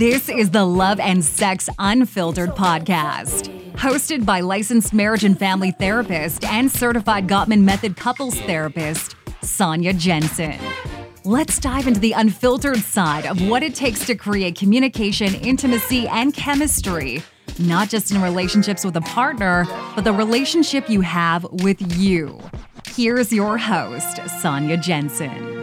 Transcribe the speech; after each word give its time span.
This 0.00 0.30
is 0.30 0.48
the 0.48 0.64
Love 0.64 0.98
and 0.98 1.22
Sex 1.22 1.68
Unfiltered 1.78 2.52
podcast, 2.52 3.50
hosted 3.72 4.24
by 4.24 4.40
licensed 4.40 4.94
marriage 4.94 5.24
and 5.24 5.38
family 5.38 5.72
therapist 5.72 6.42
and 6.42 6.70
certified 6.70 7.28
Gottman 7.28 7.60
Method 7.64 7.98
couples 7.98 8.40
therapist, 8.40 9.14
Sonia 9.42 9.92
Jensen. 9.92 10.58
Let's 11.26 11.58
dive 11.58 11.86
into 11.86 12.00
the 12.00 12.12
unfiltered 12.12 12.78
side 12.78 13.26
of 13.26 13.46
what 13.46 13.62
it 13.62 13.74
takes 13.74 14.06
to 14.06 14.14
create 14.14 14.56
communication, 14.56 15.34
intimacy, 15.34 16.08
and 16.08 16.32
chemistry, 16.32 17.22
not 17.58 17.90
just 17.90 18.10
in 18.10 18.22
relationships 18.22 18.86
with 18.86 18.96
a 18.96 19.02
partner, 19.02 19.66
but 19.94 20.04
the 20.04 20.14
relationship 20.14 20.88
you 20.88 21.02
have 21.02 21.44
with 21.62 21.98
you. 21.98 22.40
Here's 22.86 23.30
your 23.30 23.58
host, 23.58 24.18
Sonia 24.40 24.78
Jensen. 24.78 25.59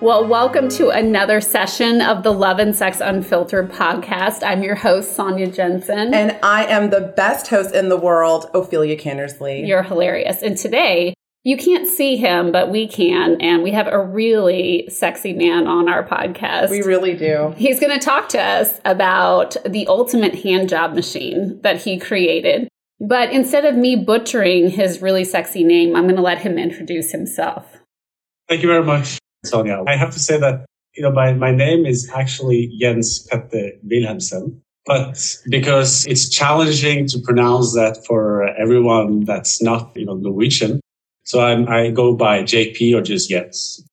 Well, 0.00 0.26
welcome 0.26 0.70
to 0.70 0.88
another 0.88 1.42
session 1.42 2.00
of 2.00 2.22
the 2.22 2.32
Love 2.32 2.58
and 2.58 2.74
Sex 2.74 3.02
Unfiltered 3.02 3.70
podcast. 3.70 4.42
I'm 4.42 4.62
your 4.62 4.74
host, 4.74 5.14
Sonia 5.14 5.46
Jensen. 5.46 6.14
And 6.14 6.38
I 6.42 6.64
am 6.64 6.88
the 6.88 7.12
best 7.14 7.48
host 7.48 7.74
in 7.74 7.90
the 7.90 7.98
world, 7.98 8.46
Ophelia 8.54 8.96
Cannersley. 8.96 9.68
You're 9.68 9.82
hilarious. 9.82 10.40
And 10.40 10.56
today, 10.56 11.12
you 11.44 11.58
can't 11.58 11.86
see 11.86 12.16
him, 12.16 12.50
but 12.50 12.70
we 12.70 12.88
can. 12.88 13.42
And 13.42 13.62
we 13.62 13.72
have 13.72 13.88
a 13.88 14.02
really 14.02 14.88
sexy 14.88 15.34
man 15.34 15.66
on 15.66 15.86
our 15.86 16.02
podcast. 16.02 16.70
We 16.70 16.80
really 16.80 17.14
do. 17.14 17.52
He's 17.58 17.78
going 17.78 17.92
to 17.92 18.02
talk 18.02 18.30
to 18.30 18.40
us 18.40 18.80
about 18.86 19.58
the 19.66 19.86
ultimate 19.86 20.36
hand 20.36 20.70
job 20.70 20.94
machine 20.94 21.60
that 21.60 21.82
he 21.82 21.98
created. 21.98 22.68
But 23.00 23.32
instead 23.32 23.66
of 23.66 23.76
me 23.76 23.96
butchering 23.96 24.70
his 24.70 25.02
really 25.02 25.24
sexy 25.24 25.62
name, 25.62 25.94
I'm 25.94 26.04
going 26.04 26.16
to 26.16 26.22
let 26.22 26.38
him 26.38 26.56
introduce 26.56 27.12
himself. 27.12 27.66
Thank 28.48 28.62
you 28.62 28.68
very 28.68 28.82
much. 28.82 29.18
Sonia. 29.44 29.82
I 29.86 29.96
have 29.96 30.10
to 30.12 30.18
say 30.18 30.38
that, 30.38 30.66
you 30.94 31.02
know, 31.02 31.12
my, 31.12 31.32
my 31.32 31.50
name 31.50 31.86
is 31.86 32.10
actually 32.14 32.76
Jens 32.78 33.20
Petter 33.26 33.72
Wilhelmsen, 33.86 34.60
but 34.86 35.36
because 35.48 36.06
it's 36.06 36.28
challenging 36.28 37.06
to 37.08 37.18
pronounce 37.20 37.74
that 37.74 38.04
for 38.06 38.48
everyone 38.56 39.24
that's 39.24 39.62
not, 39.62 39.92
you 39.96 40.06
know, 40.06 40.14
Norwegian. 40.14 40.80
So 41.24 41.40
I'm, 41.40 41.68
I 41.68 41.90
go 41.90 42.14
by 42.14 42.42
JP 42.42 42.96
or 42.96 43.02
just 43.02 43.30
Jens, 43.30 43.84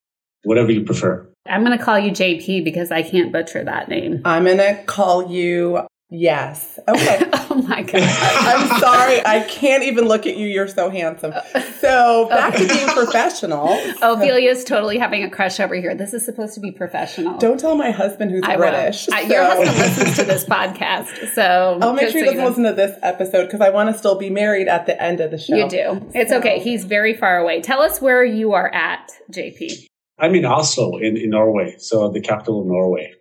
whatever 0.44 0.72
you 0.72 0.84
prefer. 0.84 1.28
I'm 1.48 1.64
going 1.64 1.78
to 1.78 1.84
call 1.84 1.98
you 1.98 2.12
JP 2.12 2.64
because 2.64 2.92
I 2.92 3.04
can't 3.04 3.32
butcher 3.32 3.64
that 3.64 3.88
name. 3.88 4.22
I'm 4.26 4.44
going 4.44 4.58
to 4.58 4.84
call 4.86 5.32
you 5.32 5.88
Yes. 6.10 6.80
Okay. 6.88 7.20
oh 7.34 7.66
my 7.68 7.84
God. 7.84 8.02
I'm 8.02 8.80
sorry. 8.80 9.26
I 9.26 9.46
can't 9.50 9.84
even 9.84 10.06
look 10.06 10.26
at 10.26 10.38
you. 10.38 10.48
You're 10.48 10.70
so 10.70 10.90
handsome. 10.90 11.34
So 11.80 12.26
oh. 12.26 12.30
back 12.30 12.56
to 12.56 12.66
being 12.66 12.88
professional. 12.88 13.68
Ophelia's 14.02 14.64
totally 14.64 14.98
having 14.98 15.24
a 15.24 15.30
crush 15.30 15.60
over 15.60 15.76
here. 15.76 15.96
This 15.96 16.14
is 16.14 16.24
supposed 16.24 16.54
to 16.54 16.62
be 16.62 16.72
professional. 16.72 17.38
Don't 17.40 17.60
tell 17.60 17.76
my 17.76 17.92
husband 17.92 18.32
who's 18.32 18.44
I 18.46 18.56
British. 18.56 19.10
Uh, 19.10 19.22
so. 19.22 19.28
Your 19.28 19.44
husband 19.44 19.78
listens 19.78 20.16
to 20.18 20.24
this 20.24 20.46
podcast. 20.46 21.34
So 21.34 21.78
I'll 21.82 21.94
make 21.94 22.10
sure 22.10 22.24
he 22.24 22.26
doesn't 22.26 22.46
listen 22.46 22.64
to 22.64 22.74
this 22.74 22.98
episode 23.02 23.46
because 23.46 23.60
I 23.60 23.70
want 23.72 23.92
to 23.92 23.98
still 23.98 24.18
be 24.18 24.30
married 24.30 24.70
at 24.70 24.86
the 24.86 25.02
end 25.02 25.20
of 25.20 25.32
the 25.32 25.38
show. 25.38 25.58
You 25.58 25.68
do. 25.68 26.10
It's 26.16 26.32
so. 26.32 26.38
okay. 26.38 26.60
He's 26.60 26.86
very 26.86 27.16
far 27.16 27.38
away. 27.38 27.62
Tell 27.62 27.82
us 27.82 28.00
where 28.00 28.24
you 28.24 28.54
are 28.54 28.74
at, 28.74 29.12
JP. 29.30 29.88
I'm 30.20 30.34
in 30.36 30.46
Oslo 30.46 30.98
in, 30.98 31.18
in 31.18 31.32
Norway. 31.32 31.76
So 31.80 32.10
the 32.10 32.22
capital 32.22 32.62
of 32.62 32.68
Norway 32.68 33.17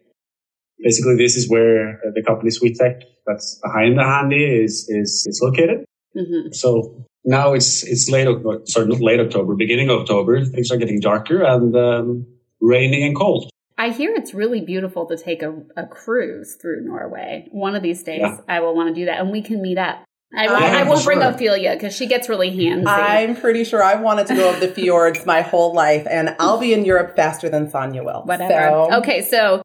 basically 0.79 1.17
this 1.17 1.37
is 1.37 1.49
where 1.49 1.99
uh, 2.07 2.11
the 2.15 2.23
company 2.23 2.51
SweetTech 2.51 3.03
that's 3.27 3.61
behind 3.63 3.99
the 3.99 4.05
handy 4.05 4.45
is 4.45 4.87
is, 4.89 5.25
is 5.29 5.41
located. 5.43 5.85
Mm-hmm. 6.17 6.53
So 6.53 7.07
now 7.25 7.53
it's 7.53 7.85
it's 7.85 8.09
late 8.09 8.29
sorry 8.65 8.87
not 8.87 9.01
late 9.01 9.21
October, 9.21 9.55
beginning 9.55 9.91
of 9.91 10.01
October. 10.01 10.45
Things 10.45 10.71
are 10.71 10.77
getting 10.77 11.01
darker 11.01 11.43
and 11.43 11.77
um, 11.77 12.27
raining 12.61 13.03
and 13.05 13.17
cold. 13.17 13.51
I 13.79 13.91
hear 13.91 14.15
it's 14.15 14.33
really 14.33 14.63
beautiful 14.63 15.07
to 15.07 15.19
take 15.19 15.43
a, 15.43 15.55
a 15.77 15.87
cruise 15.87 16.57
through 16.61 16.83
Norway. 16.85 17.47
One 17.51 17.75
of 17.75 17.83
these 17.83 18.03
days, 18.03 18.21
yeah. 18.23 18.39
I 18.49 18.61
will 18.61 18.75
want 18.75 18.89
to 18.89 18.95
do 18.95 19.05
that, 19.05 19.21
and 19.21 19.31
we 19.31 19.43
can 19.43 19.61
meet 19.61 19.77
up. 19.77 20.03
I, 20.35 20.47
will, 20.49 20.57
I 20.57 20.83
will 20.83 21.03
bring 21.05 21.23
Ophelia 21.23 21.75
because 21.75 21.95
she 21.95 22.07
gets 22.07 22.29
really 22.29 22.51
handsy. 22.51 22.87
I'm 22.87 23.37
pretty 23.37 23.65
sure 23.65 23.83
I 23.83 23.95
wanted 23.95 24.27
to 24.29 24.35
go 24.35 24.51
up 24.51 24.61
the 24.61 24.69
fjords 24.75 25.25
my 25.27 25.43
whole 25.43 25.75
life, 25.75 26.07
and 26.11 26.35
I'll 26.39 26.59
be 26.59 26.73
in 26.73 26.85
Europe 26.85 27.17
faster 27.17 27.49
than 27.49 27.71
Sonia 27.71 28.03
will. 28.03 28.23
Whatever. 28.25 28.89
So. 28.91 28.99
Okay, 28.99 29.23
so 29.23 29.63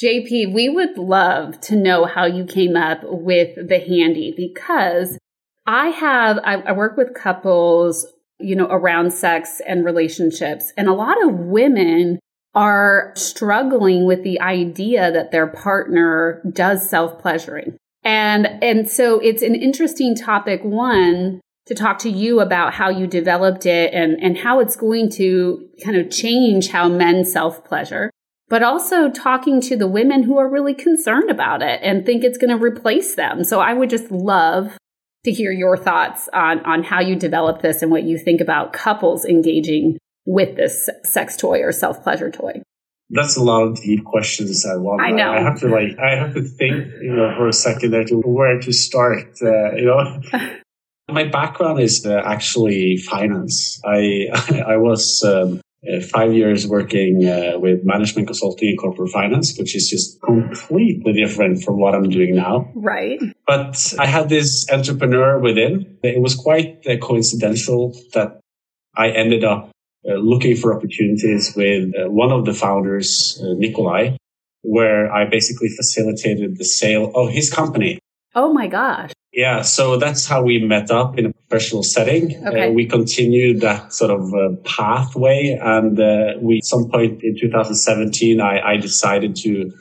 JP, 0.00 0.54
we 0.54 0.68
would 0.68 0.96
love 0.96 1.60
to 1.62 1.76
know 1.76 2.06
how 2.06 2.24
you 2.24 2.44
came 2.44 2.76
up 2.76 3.00
with 3.04 3.68
the 3.68 3.78
handy 3.78 4.32
because 4.36 5.18
I 5.66 5.88
have, 5.88 6.38
I, 6.42 6.54
I, 6.54 6.72
work 6.72 6.96
with 6.96 7.14
couples, 7.14 8.06
you 8.40 8.56
know, 8.56 8.66
around 8.66 9.12
sex 9.12 9.60
and 9.66 9.84
relationships, 9.84 10.72
and 10.76 10.88
a 10.88 10.94
lot 10.94 11.22
of 11.22 11.34
women 11.34 12.18
are 12.54 13.12
struggling 13.14 14.06
with 14.06 14.24
the 14.24 14.40
idea 14.40 15.12
that 15.12 15.30
their 15.30 15.46
partner 15.46 16.42
does 16.50 16.88
self 16.88 17.20
pleasuring. 17.20 17.76
And, 18.02 18.46
and 18.62 18.88
so 18.88 19.20
it's 19.20 19.42
an 19.42 19.54
interesting 19.54 20.16
topic, 20.16 20.62
one, 20.64 21.40
to 21.66 21.74
talk 21.74 21.98
to 22.00 22.10
you 22.10 22.40
about 22.40 22.74
how 22.74 22.88
you 22.88 23.06
developed 23.06 23.66
it 23.66 23.94
and, 23.94 24.20
and 24.20 24.38
how 24.38 24.58
it's 24.58 24.74
going 24.74 25.10
to 25.10 25.68
kind 25.84 25.96
of 25.96 26.10
change 26.10 26.70
how 26.70 26.88
men 26.88 27.24
self 27.24 27.64
pleasure 27.64 28.10
but 28.52 28.62
also 28.62 29.08
talking 29.08 29.62
to 29.62 29.78
the 29.78 29.86
women 29.86 30.24
who 30.24 30.36
are 30.36 30.46
really 30.46 30.74
concerned 30.74 31.30
about 31.30 31.62
it 31.62 31.80
and 31.82 32.04
think 32.04 32.22
it's 32.22 32.36
going 32.36 32.50
to 32.50 32.62
replace 32.62 33.14
them. 33.14 33.44
So 33.44 33.60
I 33.60 33.72
would 33.72 33.88
just 33.88 34.10
love 34.10 34.76
to 35.24 35.32
hear 35.32 35.50
your 35.50 35.74
thoughts 35.74 36.28
on, 36.34 36.60
on 36.66 36.82
how 36.82 37.00
you 37.00 37.16
develop 37.16 37.62
this 37.62 37.80
and 37.80 37.90
what 37.90 38.02
you 38.02 38.18
think 38.18 38.42
about 38.42 38.74
couples 38.74 39.24
engaging 39.24 39.96
with 40.26 40.56
this 40.56 40.90
sex 41.02 41.34
toy 41.38 41.62
or 41.62 41.72
self 41.72 42.02
pleasure 42.02 42.30
toy. 42.30 42.60
That's 43.08 43.38
a 43.38 43.42
lot 43.42 43.62
of 43.62 43.80
deep 43.80 44.04
questions. 44.04 44.66
I 44.66 44.76
want. 44.76 45.00
I 45.00 45.12
know. 45.12 45.32
I 45.32 45.40
have 45.40 45.58
to 45.60 45.68
like. 45.68 45.98
I 45.98 46.14
have 46.14 46.34
to 46.34 46.42
think, 46.42 46.88
you 47.00 47.16
know, 47.16 47.34
for 47.34 47.48
a 47.48 47.54
second 47.54 47.92
there 47.92 48.04
to 48.04 48.16
where 48.20 48.60
to 48.60 48.72
start. 48.74 49.34
Uh, 49.40 49.72
you 49.76 49.86
know, 49.86 50.20
my 51.10 51.24
background 51.24 51.80
is 51.80 52.04
uh, 52.04 52.20
actually 52.22 52.98
finance. 52.98 53.80
I 53.82 54.28
I 54.66 54.76
was 54.76 55.22
um, 55.24 55.62
uh, 55.90 56.00
five 56.00 56.32
years 56.32 56.66
working 56.66 57.26
uh, 57.26 57.58
with 57.58 57.84
management 57.84 58.28
consulting 58.28 58.68
and 58.70 58.78
corporate 58.78 59.10
finance, 59.10 59.58
which 59.58 59.74
is 59.74 59.88
just 59.88 60.20
completely 60.22 61.12
different 61.12 61.62
from 61.62 61.78
what 61.78 61.94
I'm 61.94 62.08
doing 62.08 62.36
now. 62.36 62.70
Right. 62.74 63.20
But 63.46 63.94
I 63.98 64.06
had 64.06 64.28
this 64.28 64.70
entrepreneur 64.70 65.38
within. 65.38 65.98
It 66.02 66.20
was 66.20 66.34
quite 66.34 66.86
uh, 66.86 66.98
coincidental 66.98 67.96
that 68.14 68.40
I 68.96 69.10
ended 69.10 69.44
up 69.44 69.70
uh, 70.08 70.14
looking 70.14 70.56
for 70.56 70.76
opportunities 70.76 71.54
with 71.56 71.92
uh, 71.96 72.10
one 72.10 72.32
of 72.32 72.44
the 72.44 72.54
founders, 72.54 73.40
uh, 73.42 73.54
Nikolai, 73.54 74.16
where 74.62 75.12
I 75.12 75.28
basically 75.28 75.68
facilitated 75.68 76.58
the 76.58 76.64
sale 76.64 77.10
of 77.14 77.30
his 77.30 77.52
company. 77.52 77.98
Oh 78.34 78.52
my 78.52 78.66
gosh. 78.66 79.12
Yeah, 79.32 79.62
so 79.62 79.96
that's 79.96 80.26
how 80.26 80.42
we 80.42 80.58
met 80.58 80.90
up 80.90 81.18
in 81.18 81.26
a 81.26 81.32
professional 81.32 81.82
setting. 81.82 82.44
Uh, 82.44 82.50
okay. 82.50 82.68
Uh, 82.68 82.70
we 82.72 82.84
continued 82.84 83.62
that 83.62 83.92
sort 83.94 84.10
of 84.10 84.34
uh, 84.34 84.56
pathway, 84.64 85.58
and 85.60 85.98
uh, 85.98 86.34
we 86.38 86.58
at 86.58 86.66
some 86.66 86.90
point 86.90 87.22
in 87.22 87.38
2017, 87.40 88.42
I, 88.42 88.60
I, 88.60 88.76
decided 88.76 89.34
to 89.36 89.72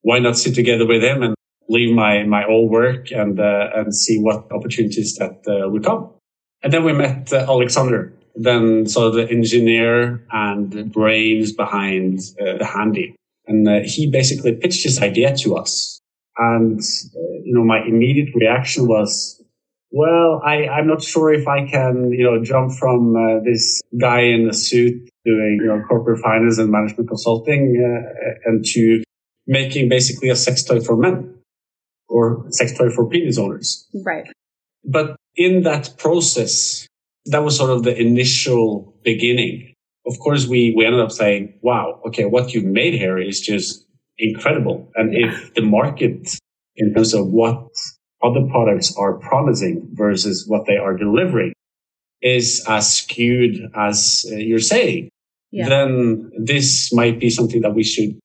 why 0.00 0.20
not 0.20 0.38
sit 0.38 0.54
together 0.54 0.86
with 0.86 1.02
him 1.04 1.22
and 1.22 1.34
leave 1.68 1.94
my 1.94 2.22
my 2.24 2.46
old 2.46 2.70
work 2.70 3.10
and 3.10 3.38
uh, 3.38 3.68
and 3.74 3.94
see 3.94 4.18
what 4.18 4.50
opportunities 4.50 5.16
that 5.16 5.42
uh, 5.46 5.68
would 5.68 5.84
come. 5.84 6.10
And 6.62 6.72
then 6.72 6.82
we 6.82 6.94
met 6.94 7.30
Alexander, 7.30 8.10
then 8.34 8.86
sort 8.86 9.08
of 9.08 9.14
the 9.14 9.28
engineer 9.30 10.24
and 10.32 10.90
brains 10.90 11.52
behind 11.52 12.20
the 12.38 12.64
handy, 12.64 13.14
and 13.46 13.84
he 13.84 14.10
basically 14.10 14.54
pitched 14.54 14.82
his 14.82 15.02
idea 15.02 15.36
to 15.36 15.56
us 15.56 16.00
and, 16.36 16.80
uh, 16.80 17.34
you 17.44 17.54
know, 17.54 17.64
my 17.64 17.80
immediate 17.86 18.34
reaction 18.34 18.86
was, 18.86 19.40
well, 19.90 20.42
I, 20.44 20.66
I'm 20.66 20.88
not 20.88 21.02
sure 21.02 21.32
if 21.32 21.46
I 21.46 21.66
can, 21.66 22.10
you 22.10 22.24
know, 22.24 22.42
jump 22.42 22.72
from 22.72 23.14
uh, 23.14 23.40
this 23.44 23.80
guy 24.00 24.22
in 24.22 24.48
a 24.48 24.52
suit 24.52 25.08
doing, 25.24 25.58
you 25.62 25.68
know, 25.68 25.82
corporate 25.88 26.20
finance 26.20 26.58
and 26.58 26.70
management 26.70 27.08
consulting 27.08 27.80
uh, 27.80 28.30
and 28.44 28.64
to 28.64 29.04
making 29.46 29.88
basically 29.88 30.30
a 30.30 30.36
sex 30.36 30.64
toy 30.64 30.80
for 30.80 30.96
men 30.96 31.34
or 32.08 32.44
sex 32.50 32.76
toy 32.76 32.90
for 32.90 33.08
penis 33.08 33.38
owners. 33.38 33.88
Right. 34.04 34.26
But 34.84 35.16
in 35.36 35.62
that 35.62 35.96
process, 35.96 36.88
that 37.26 37.42
was 37.42 37.56
sort 37.56 37.70
of 37.70 37.84
the 37.84 37.96
initial 37.96 38.94
beginning. 39.04 39.74
Of 40.06 40.18
course, 40.18 40.46
we, 40.46 40.74
we 40.76 40.84
ended 40.84 41.00
up 41.00 41.12
saying, 41.12 41.54
wow, 41.62 42.00
okay, 42.06 42.24
what 42.24 42.52
you've 42.52 42.64
made 42.64 42.94
here 42.94 43.16
is 43.18 43.40
just 43.40 43.83
incredible. 44.18 44.90
And 44.94 45.14
if 45.14 45.54
the 45.54 45.62
market 45.62 46.28
in 46.76 46.94
terms 46.94 47.14
of 47.14 47.28
what 47.28 47.68
other 48.22 48.46
products 48.50 48.94
are 48.96 49.14
promising 49.14 49.88
versus 49.92 50.44
what 50.48 50.66
they 50.66 50.76
are 50.76 50.96
delivering 50.96 51.52
is 52.22 52.64
as 52.68 52.90
skewed 52.90 53.70
as 53.76 54.24
uh, 54.32 54.36
you're 54.36 54.58
saying, 54.58 55.10
yeah. 55.50 55.68
then 55.68 56.30
this 56.38 56.92
might 56.92 57.20
be 57.20 57.28
something 57.30 57.60
that 57.60 57.74
we 57.74 57.84
should 57.84 58.18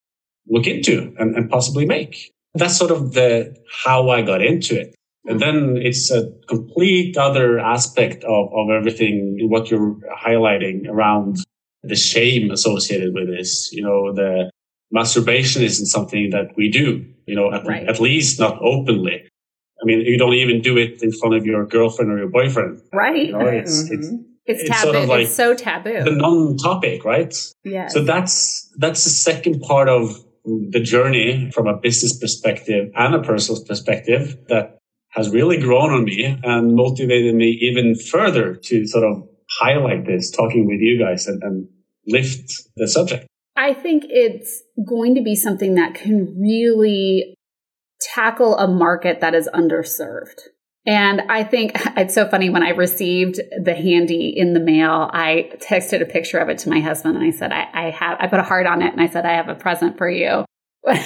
look 0.48 0.66
into 0.66 1.14
and, 1.20 1.36
and, 1.36 1.50
possibly 1.50 1.86
make. 1.86 2.32
That's 2.56 2.78
sort 2.78 2.92
of 2.92 3.14
the 3.14 3.56
how 3.84 4.10
I 4.10 4.22
got 4.22 4.42
into 4.42 4.80
it. 4.80 4.96
And 5.26 5.40
then 5.40 5.78
it's 5.78 6.10
a 6.10 6.32
complete 6.48 7.18
other 7.18 7.60
aspect 7.60 8.24
of, 8.24 8.50
of 8.54 8.70
everything, 8.72 9.38
what 9.42 9.70
you're 9.70 9.98
highlighting 10.26 10.88
around 10.88 11.38
the 11.84 11.96
shame 11.96 12.52
associated 12.52 13.14
with 13.14 13.28
this, 13.28 13.70
you 13.72 13.84
know, 13.84 14.14
the 14.14 14.50
masturbation 14.92 15.64
isn't 15.64 15.88
something 15.88 16.30
that 16.32 16.52
we 16.56 16.70
do, 16.70 17.06
you 17.26 17.36
know, 17.36 17.52
at, 17.54 17.66
right. 17.66 17.88
at 17.88 18.00
least 18.00 18.40
not 18.40 18.60
openly. 18.62 19.24
I 19.82 19.86
mean, 19.86 20.02
you 20.02 20.18
don't 20.18 20.34
even 20.34 20.62
do 20.62 20.78
it 20.78 21.02
in 21.02 21.12
front 21.12 21.36
of 21.36 21.46
your 21.46 21.66
girlfriend 21.66 22.12
or 22.12 22.18
your 22.18 22.30
boyfriend. 22.30 22.82
Right. 22.94 23.28
You 23.28 23.32
know, 23.34 23.48
it's, 23.48 23.84
mm-hmm. 23.84 23.94
it's, 23.94 24.08
it's, 24.46 24.62
it's, 24.64 24.70
taboo. 24.70 24.92
Sort 24.92 24.96
of 24.96 25.10
like 25.10 25.26
it's 25.28 25.36
so 25.36 25.54
taboo. 25.54 26.04
The 26.04 26.12
non-topic, 26.12 27.06
right? 27.06 27.34
Yeah. 27.64 27.88
So 27.88 28.04
that's 28.04 28.70
that's 28.78 29.04
the 29.04 29.10
second 29.10 29.62
part 29.62 29.88
of 29.88 30.10
the 30.44 30.82
journey 30.82 31.52
from 31.54 31.68
a 31.68 31.78
business 31.78 32.18
perspective 32.18 32.92
and 32.96 33.16
a 33.16 33.22
personal 33.22 33.64
perspective 33.64 34.38
that 34.48 34.80
has 35.10 35.30
really 35.30 35.60
grown 35.60 35.92
on 35.92 36.04
me 36.04 36.40
and 36.44 36.76
motivated 36.76 37.36
me 37.36 37.58
even 37.62 37.96
further 37.96 38.56
to 38.56 38.86
sort 38.88 39.04
of 39.04 39.28
highlight 39.60 40.06
this, 40.06 40.30
talking 40.32 40.66
with 40.68 40.80
you 40.80 41.00
guys 41.00 41.28
and, 41.28 41.42
and 41.44 41.68
lift 42.08 42.52
the 42.76 42.88
subject. 42.88 43.28
I 43.60 43.74
think 43.74 44.06
it's 44.08 44.64
going 44.88 45.16
to 45.16 45.22
be 45.22 45.36
something 45.36 45.76
that 45.76 45.94
can 45.94 46.40
really 46.40 47.36
tackle 48.00 48.58
a 48.58 48.70
market 48.70 49.20
that 49.20 49.36
is 49.36 49.50
underserved. 49.54 50.40
And 50.86 51.24
I 51.30 51.44
think 51.44 51.74
it's 51.98 52.16
so 52.16 52.26
funny 52.30 52.50
when 52.50 52.64
I 52.64 52.70
received 52.70 53.42
the 53.62 53.76
handy 53.76 54.30
in 54.30 54.54
the 54.54 54.62
mail, 54.62 55.10
I 55.12 55.52
texted 55.58 56.02
a 56.02 56.06
picture 56.06 56.38
of 56.38 56.48
it 56.48 56.60
to 56.60 56.70
my 56.70 56.80
husband 56.80 57.18
and 57.18 57.26
I 57.26 57.32
said, 57.32 57.52
I, 57.52 57.68
I 57.74 57.90
have, 57.90 58.18
I 58.22 58.28
put 58.28 58.40
a 58.40 58.44
heart 58.44 58.66
on 58.66 58.82
it 58.82 58.94
and 58.94 59.02
I 59.02 59.08
said, 59.08 59.26
I 59.26 59.34
have 59.34 59.50
a 59.50 59.56
present 59.56 59.98
for 59.98 60.10
you. 60.10 60.46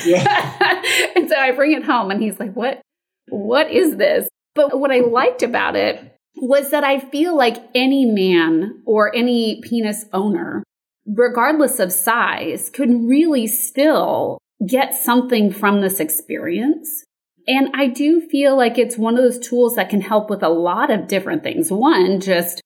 Yeah. 0.05 0.83
and 1.15 1.27
so 1.27 1.35
I 1.35 1.51
bring 1.53 1.71
it 1.71 1.83
home 1.83 2.11
and 2.11 2.21
he's 2.21 2.39
like, 2.39 2.53
what, 2.53 2.81
what 3.29 3.71
is 3.71 3.97
this? 3.97 4.29
But 4.53 4.79
what 4.79 4.91
I 4.91 4.99
liked 4.99 5.41
about 5.41 5.75
it 5.75 6.15
was 6.35 6.69
that 6.69 6.83
I 6.83 6.99
feel 6.99 7.35
like 7.35 7.57
any 7.73 8.05
man 8.05 8.83
or 8.85 9.15
any 9.15 9.59
penis 9.61 10.05
owner, 10.13 10.63
regardless 11.05 11.79
of 11.79 11.91
size, 11.91 12.69
could 12.69 12.89
really 12.89 13.47
still 13.47 14.37
get 14.65 14.93
something 14.93 15.51
from 15.51 15.81
this 15.81 15.99
experience. 15.99 17.03
And 17.47 17.69
I 17.73 17.87
do 17.87 18.21
feel 18.21 18.55
like 18.55 18.77
it's 18.77 18.97
one 18.97 19.15
of 19.15 19.23
those 19.23 19.39
tools 19.39 19.75
that 19.75 19.89
can 19.89 20.01
help 20.01 20.29
with 20.29 20.43
a 20.43 20.49
lot 20.49 20.89
of 20.89 21.07
different 21.07 21.43
things. 21.43 21.69
One, 21.71 22.21
just, 22.21 22.61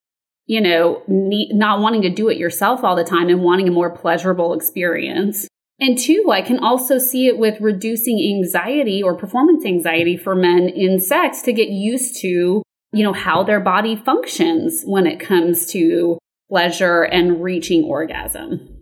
you 0.46 0.62
know, 0.62 1.02
not 1.08 1.80
wanting 1.80 2.04
to 2.04 2.10
do 2.10 2.30
it 2.30 2.38
yourself 2.38 2.84
all 2.84 2.96
the 2.96 3.04
time 3.04 3.30
and 3.30 3.42
wanting 3.42 3.68
a 3.68 3.72
more 3.72 3.90
pleasurable 3.90 4.54
experience. 4.54 5.48
And 5.80 5.98
two, 5.98 6.30
I 6.32 6.42
can 6.42 6.60
also 6.60 6.98
see 6.98 7.28
it 7.28 7.38
with 7.38 7.62
reducing 7.62 8.20
anxiety 8.20 9.02
or 9.02 9.16
performance 9.16 9.66
anxiety 9.66 10.18
for 10.18 10.36
men 10.36 10.70
in 10.70 11.00
sex 11.00 11.42
to 11.44 11.54
get 11.54 11.70
used 11.70 12.20
to, 12.22 12.64
you 12.94 13.04
know, 13.04 13.14
how 13.14 13.44
their 13.44 13.60
body 13.60 13.96
functions 13.96 14.84
when 14.86 15.08
it 15.08 15.20
comes 15.20 15.66
to 15.68 16.18
pleasure 16.50 17.04
and 17.04 17.44
reaching 17.44 17.84
orgasm 17.84 18.78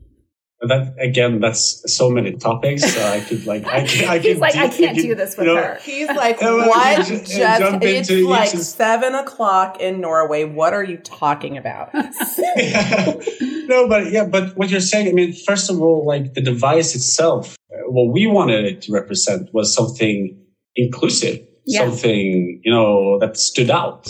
that 0.67 0.95
again, 0.99 1.39
that's 1.39 1.83
so 1.95 2.09
many 2.09 2.33
topics. 2.33 2.83
So 2.83 3.03
I 3.03 3.19
could 3.21 3.45
like, 3.45 3.65
I, 3.65 3.85
could, 3.85 4.03
I 4.05 4.19
He's 4.19 4.39
like, 4.39 4.55
I 4.55 4.69
can't 4.69 4.97
do 4.97 5.15
this 5.15 5.37
with 5.37 5.47
you 5.47 5.55
know, 5.55 5.61
her. 5.61 5.79
He's 5.81 6.07
like, 6.07 6.41
what? 6.41 7.05
Just, 7.05 7.31
just 7.31 7.83
it's 7.83 8.09
like 8.11 8.49
seven 8.49 9.15
o'clock 9.15 9.79
in 9.79 10.01
Norway. 10.01 10.43
What 10.43 10.73
are 10.73 10.83
you 10.83 10.97
talking 10.97 11.57
about? 11.57 11.91
No, 13.67 13.87
but 13.87 14.11
yeah, 14.11 14.25
but 14.25 14.55
what 14.55 14.69
you're 14.69 14.79
saying, 14.79 15.07
I 15.07 15.11
mean, 15.11 15.33
first 15.33 15.71
of 15.71 15.81
all, 15.81 16.05
like 16.05 16.35
the 16.35 16.41
device 16.41 16.93
itself, 16.93 17.57
uh, 17.73 17.89
what 17.89 18.13
we 18.13 18.27
wanted 18.27 18.63
it 18.63 18.83
to 18.83 18.93
represent 18.93 19.49
was 19.53 19.73
something 19.73 20.39
inclusive, 20.75 21.39
yeah. 21.65 21.79
something 21.79 22.61
you 22.63 22.71
know 22.71 23.17
that 23.21 23.37
stood 23.37 23.71
out, 23.71 24.05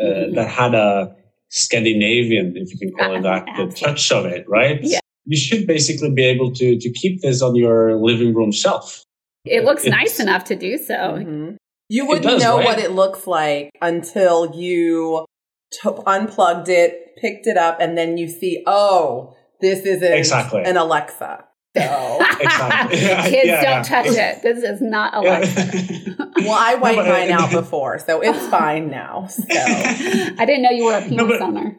uh, 0.00 0.04
mm-hmm. 0.04 0.34
that 0.36 0.48
had 0.48 0.76
a 0.76 1.16
Scandinavian, 1.50 2.56
if 2.56 2.72
you 2.72 2.78
can 2.78 2.92
call 2.92 3.14
it 3.16 3.22
that, 3.22 3.46
the 3.56 3.66
touch 3.74 4.10
of 4.10 4.24
it, 4.26 4.48
right? 4.48 4.80
Yeah 4.82 5.00
you 5.30 5.36
should 5.36 5.66
basically 5.66 6.10
be 6.10 6.24
able 6.24 6.52
to 6.52 6.78
to 6.78 6.90
keep 6.90 7.22
this 7.22 7.42
on 7.42 7.54
your 7.54 7.96
living 7.96 8.34
room 8.34 8.52
shelf. 8.52 9.04
It 9.44 9.64
looks 9.64 9.84
it's, 9.84 9.90
nice 9.90 10.20
enough 10.20 10.44
to 10.44 10.56
do 10.56 10.76
so. 10.76 10.94
Mm-hmm. 10.94 11.56
You 11.88 12.06
wouldn't 12.06 12.26
does, 12.26 12.42
know 12.42 12.58
right? 12.58 12.64
what 12.64 12.78
it 12.78 12.92
looks 12.92 13.26
like 13.26 13.70
until 13.80 14.54
you 14.54 15.24
t- 15.72 15.88
unplugged 16.06 16.68
it, 16.68 17.16
picked 17.16 17.46
it 17.46 17.56
up, 17.56 17.80
and 17.80 17.96
then 17.96 18.18
you 18.18 18.28
see, 18.28 18.62
oh, 18.66 19.36
this 19.60 19.84
isn't 19.86 20.12
exactly. 20.12 20.62
an 20.62 20.76
Alexa. 20.76 21.44
So 21.76 22.18
exactly. 22.40 22.98
kids 23.30 23.46
yeah, 23.46 23.62
don't 23.62 23.84
touch 23.84 24.06
it. 24.06 24.42
This 24.42 24.64
is 24.64 24.80
not 24.80 25.14
a 25.14 25.20
Alexa. 25.20 26.32
well, 26.38 26.58
I 26.58 26.74
wiped 26.74 26.98
no, 26.98 27.04
mine 27.04 27.30
out 27.30 27.52
before, 27.52 27.98
so 28.00 28.20
it's 28.20 28.44
fine 28.48 28.90
now. 28.90 29.26
So 29.28 29.44
I 29.48 30.44
didn't 30.46 30.62
know 30.62 30.70
you 30.70 30.86
were 30.86 30.98
a 30.98 31.02
penis 31.02 31.16
no, 31.16 31.28
but, 31.28 31.40
owner. 31.40 31.76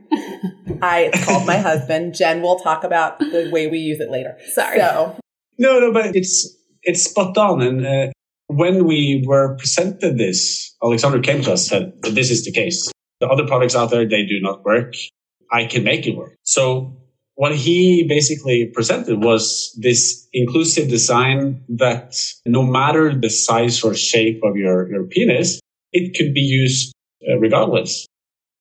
I 0.82 1.12
called 1.26 1.46
my 1.46 1.58
husband. 1.58 2.16
Jen 2.16 2.42
will 2.42 2.60
talk 2.60 2.86
about 2.86 3.20
the 3.20 3.50
way 3.52 3.68
we 3.68 3.80
use 3.80 4.00
it 4.00 4.10
later. 4.10 4.38
Sorry. 4.54 4.80
So 4.80 5.18
no, 5.58 5.80
no, 5.80 5.92
but 5.92 6.16
it's 6.16 6.56
it's 6.84 7.04
spot 7.04 7.38
on. 7.38 7.62
And 7.62 7.86
uh, 7.86 8.12
when 8.48 8.86
we 8.86 9.26
were 9.28 9.58
presented 9.58 10.18
this, 10.18 10.74
Alexander 10.82 11.20
came 11.20 11.42
to 11.42 11.52
us 11.52 11.70
and 11.70 11.94
said, 12.02 12.16
"This 12.16 12.32
is 12.32 12.46
the 12.46 12.54
case. 12.54 12.90
The 13.20 13.28
other 13.28 13.46
products 13.46 13.76
out 13.76 13.92
there 13.92 14.08
they 14.08 14.26
do 14.26 14.40
not 14.40 14.64
work. 14.64 14.94
I 15.52 15.66
can 15.66 15.84
make 15.84 16.08
it 16.08 16.16
work." 16.16 16.38
So 16.44 17.01
what 17.42 17.56
he 17.56 18.06
basically 18.08 18.68
presented 18.68 19.24
was 19.24 19.76
this 19.82 20.30
inclusive 20.32 20.88
design 20.90 21.60
that 21.70 22.14
no 22.46 22.62
matter 22.62 23.16
the 23.20 23.32
size 23.32 23.84
or 23.84 23.96
shape 23.96 24.40
of 24.44 24.56
your, 24.56 24.88
your 24.92 25.06
penis, 25.06 25.60
it 25.92 26.16
could 26.16 26.36
be 26.36 26.42
used 26.42 26.94
uh, 27.28 27.40
regardless. 27.40 28.06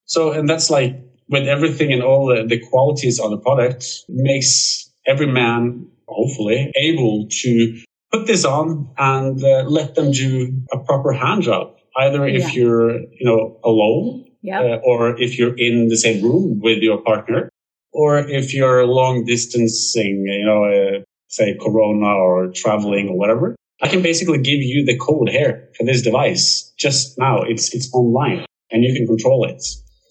So, 0.06 0.32
and 0.32 0.49
that's 0.49 0.71
like 0.71 0.99
with 1.29 1.47
everything 1.47 1.93
and 1.93 2.03
all 2.03 2.29
the, 2.29 2.47
the 2.47 2.59
qualities 2.71 3.21
of 3.21 3.31
the 3.31 3.37
product 3.37 3.85
makes 4.09 4.91
every 5.06 5.27
man, 5.27 5.87
hopefully, 6.09 6.73
able 6.75 7.27
to 7.43 7.82
put 8.11 8.27
this 8.27 8.47
on 8.47 8.88
and 8.97 9.44
uh, 9.44 9.65
let 9.69 9.94
them 9.94 10.11
do 10.11 10.55
a 10.73 10.79
proper 10.79 11.12
hand 11.12 11.43
job. 11.43 11.77
Either 11.99 12.25
if 12.25 12.41
yeah. 12.41 12.62
you're, 12.62 12.93
you 12.93 13.27
know, 13.29 13.61
alone, 13.62 14.25
yep. 14.41 14.62
uh, 14.62 14.77
or 14.82 15.21
if 15.21 15.38
you're 15.38 15.59
in 15.59 15.88
the 15.88 15.99
same 15.99 16.25
room 16.25 16.61
with 16.62 16.79
your 16.79 17.03
partner, 17.03 17.50
or 17.92 18.19
if 18.19 18.54
you're 18.54 18.87
long 18.87 19.25
distancing, 19.25 20.25
you 20.26 20.44
know, 20.44 20.64
uh, 20.64 21.00
say 21.28 21.56
Corona 21.60 22.06
or 22.06 22.50
traveling 22.52 23.08
or 23.08 23.16
whatever. 23.16 23.56
I 23.82 23.88
can 23.88 24.02
basically 24.02 24.38
give 24.38 24.60
you 24.60 24.84
the 24.84 24.98
code 24.98 25.31
here 25.31 25.70
for 25.76 25.84
this 25.84 26.02
device 26.02 26.72
just 26.78 27.19
now. 27.19 27.42
It's 27.42 27.75
it's 27.75 27.92
online 27.94 28.44
and 28.70 28.84
you 28.84 28.94
can 28.94 29.06
control 29.06 29.44
it. 29.44 29.62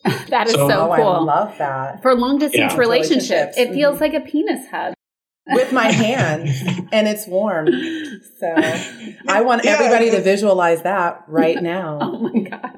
that 0.30 0.48
is 0.48 0.54
so, 0.54 0.68
so, 0.68 0.96
cool. 0.96 1.08
I 1.08 1.20
love 1.20 1.58
that. 1.58 2.02
For 2.02 2.16
long 2.16 2.40
distance 2.40 2.74
yeah. 2.74 2.80
relationships, 2.80 3.30
relationships, 3.30 3.58
it 3.58 3.74
feels 3.74 3.96
mm-hmm. 4.00 4.04
like 4.04 4.14
a 4.14 4.22
penis 4.22 4.68
hug. 4.70 4.94
With 5.52 5.74
my 5.74 5.86
hand, 5.92 6.48
and 6.92 7.08
it's 7.08 7.26
warm. 7.26 7.70
So 8.40 8.54
I 9.28 9.42
want 9.42 9.66
yeah, 9.66 9.72
everybody 9.72 10.12
to 10.12 10.22
visualize 10.22 10.84
that 10.84 11.24
right 11.28 11.60
now. 11.60 11.98
oh 12.00 12.20
my 12.20 12.40
god! 12.42 12.78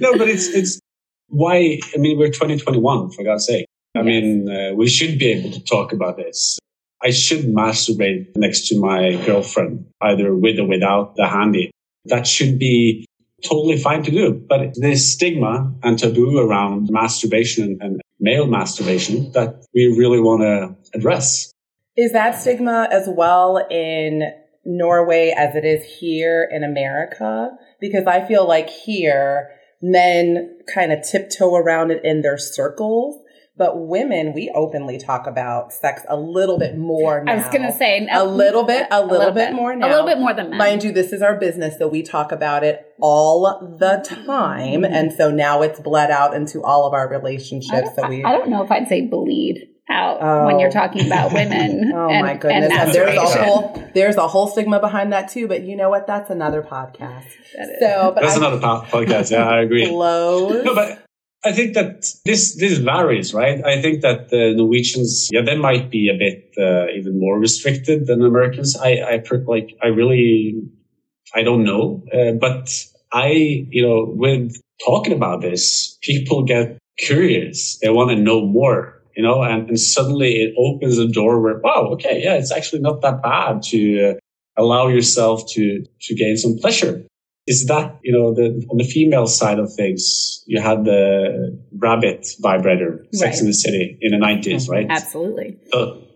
no, 0.00 0.16
but 0.16 0.28
it's 0.28 0.46
it's 0.46 0.78
why. 1.28 1.78
I 1.94 1.98
mean, 1.98 2.18
we're 2.18 2.28
2021 2.28 3.10
for 3.10 3.24
God's 3.24 3.46
sake. 3.46 3.66
I 3.94 4.00
yes. 4.00 4.06
mean, 4.06 4.48
uh, 4.50 4.74
we 4.74 4.88
should 4.88 5.18
be 5.18 5.32
able 5.32 5.50
to 5.52 5.62
talk 5.64 5.92
about 5.92 6.16
this. 6.16 6.58
I 7.02 7.10
should 7.10 7.46
masturbate 7.46 8.28
next 8.36 8.68
to 8.68 8.80
my 8.80 9.16
girlfriend, 9.24 9.86
either 10.00 10.34
with 10.34 10.58
or 10.58 10.66
without 10.66 11.16
the 11.16 11.26
handy. 11.26 11.70
That 12.06 12.26
should 12.26 12.58
be 12.58 13.06
totally 13.44 13.78
fine 13.78 14.02
to 14.04 14.10
do. 14.10 14.32
But 14.32 14.74
there's 14.76 15.06
stigma 15.06 15.72
and 15.82 15.98
taboo 15.98 16.38
around 16.38 16.88
masturbation 16.90 17.78
and 17.80 18.00
male 18.18 18.46
masturbation 18.46 19.30
that 19.32 19.64
we 19.74 19.86
really 19.96 20.20
want 20.20 20.42
to 20.42 20.96
address. 20.96 21.50
Is 21.96 22.12
that 22.12 22.40
stigma 22.40 22.88
as 22.90 23.08
well 23.08 23.58
in 23.70 24.30
Norway 24.64 25.34
as 25.36 25.54
it 25.54 25.64
is 25.64 25.84
here 25.84 26.48
in 26.50 26.64
America? 26.64 27.50
Because 27.80 28.06
I 28.06 28.26
feel 28.26 28.46
like 28.46 28.68
here, 28.68 29.50
men 29.82 30.58
kind 30.72 30.92
of 30.92 31.02
tiptoe 31.02 31.54
around 31.54 31.90
it 31.90 32.00
in 32.04 32.22
their 32.22 32.38
circles 32.38 33.22
but 33.58 33.86
women, 33.86 34.34
we 34.34 34.52
openly 34.54 34.98
talk 34.98 35.26
about 35.26 35.72
sex 35.72 36.02
a 36.08 36.16
little 36.16 36.58
bit 36.58 36.76
more 36.76 37.24
now. 37.24 37.32
I 37.32 37.36
was 37.36 37.46
going 37.46 37.62
to 37.62 37.72
say 37.72 38.06
a 38.12 38.24
little 38.24 38.64
bit, 38.64 38.86
a, 38.90 38.98
a 38.98 39.00
little, 39.00 39.18
little 39.18 39.32
bit, 39.32 39.48
bit, 39.48 39.54
more 39.54 39.74
now. 39.74 39.86
A 39.86 39.88
little 39.88 40.06
bit 40.06 40.18
more 40.18 40.34
than 40.34 40.50
men. 40.50 40.58
Mind 40.58 40.84
you, 40.84 40.92
this 40.92 41.10
is 41.10 41.22
our 41.22 41.38
business, 41.38 41.78
so 41.78 41.88
we 41.88 42.02
talk 42.02 42.32
about 42.32 42.64
it 42.64 42.84
all 43.00 43.76
the 43.78 44.04
time. 44.06 44.82
Mm-hmm. 44.82 44.92
And 44.92 45.12
so 45.12 45.30
now 45.30 45.62
it's 45.62 45.80
bled 45.80 46.10
out 46.10 46.34
into 46.34 46.62
all 46.62 46.86
of 46.86 46.92
our 46.92 47.08
relationships. 47.08 47.88
So 47.96 48.06
we 48.08 48.22
I 48.24 48.32
don't 48.32 48.50
know 48.50 48.62
if 48.62 48.70
I'd 48.70 48.88
say 48.88 49.06
bleed 49.06 49.68
out 49.88 50.18
oh. 50.20 50.46
when 50.46 50.58
you're 50.58 50.70
talking 50.70 51.06
about 51.06 51.32
women. 51.32 51.92
oh 51.94 52.08
and, 52.08 52.26
my 52.26 52.34
goodness! 52.34 52.72
And 52.72 52.92
there's 52.92 53.16
a 53.16 53.44
whole 53.44 53.90
there's 53.94 54.16
a 54.16 54.28
whole 54.28 54.48
stigma 54.48 54.80
behind 54.80 55.12
that 55.12 55.30
too. 55.30 55.48
But 55.48 55.62
you 55.62 55.76
know 55.76 55.90
what? 55.90 56.06
That's 56.06 56.30
another 56.30 56.62
podcast. 56.62 57.26
So, 57.80 58.14
that's 58.14 58.34
I, 58.34 58.36
another 58.36 58.58
podcast. 58.58 59.30
Yeah, 59.30 59.48
I 59.48 59.60
agree. 59.62 59.86
Close. 59.86 60.64
No, 60.64 60.74
but 60.74 61.06
I 61.44 61.52
think 61.52 61.74
that 61.74 62.12
this 62.24 62.56
this 62.56 62.78
varies, 62.78 63.32
right? 63.32 63.64
I 63.64 63.80
think 63.80 64.02
that 64.02 64.30
the 64.30 64.54
Norwegians, 64.56 65.28
yeah, 65.30 65.42
they 65.42 65.56
might 65.56 65.90
be 65.90 66.08
a 66.08 66.18
bit 66.18 66.52
uh, 66.58 66.86
even 66.92 67.20
more 67.20 67.38
restricted 67.38 68.06
than 68.06 68.22
Americans. 68.22 68.76
I 68.76 68.94
I 68.98 69.22
like 69.46 69.76
I 69.82 69.88
really 69.88 70.60
I 71.34 71.42
don't 71.42 71.62
know, 71.62 72.02
uh, 72.12 72.32
but 72.32 72.68
I 73.12 73.66
you 73.70 73.82
know 73.86 74.06
with 74.08 74.60
talking 74.84 75.12
about 75.12 75.40
this, 75.40 75.96
people 76.02 76.44
get 76.44 76.78
curious. 76.98 77.78
They 77.78 77.90
want 77.90 78.10
to 78.10 78.16
know 78.16 78.44
more. 78.44 78.95
You 79.16 79.22
know, 79.22 79.42
and, 79.42 79.68
and 79.68 79.80
suddenly 79.80 80.42
it 80.42 80.54
opens 80.58 80.98
a 80.98 81.08
door 81.08 81.40
where, 81.40 81.58
wow, 81.58 81.88
okay, 81.94 82.22
yeah, 82.22 82.34
it's 82.34 82.52
actually 82.52 82.82
not 82.82 83.00
that 83.00 83.22
bad 83.22 83.62
to 83.62 84.10
uh, 84.10 84.14
allow 84.62 84.88
yourself 84.88 85.42
to, 85.52 85.84
to 86.02 86.14
gain 86.14 86.36
some 86.36 86.58
pleasure. 86.58 87.02
Is 87.46 87.66
that, 87.66 87.98
you 88.02 88.12
know, 88.12 88.34
the, 88.34 88.66
on 88.70 88.76
the 88.76 88.84
female 88.84 89.26
side 89.26 89.58
of 89.58 89.72
things, 89.72 90.42
you 90.46 90.60
had 90.60 90.84
the 90.84 91.58
rabbit 91.78 92.26
vibrator, 92.40 93.06
Sex 93.12 93.40
in 93.40 93.46
the 93.46 93.54
City 93.54 93.96
in 94.00 94.18
the 94.18 94.24
90s, 94.24 94.68
right? 94.68 94.86
Absolutely. 94.90 95.56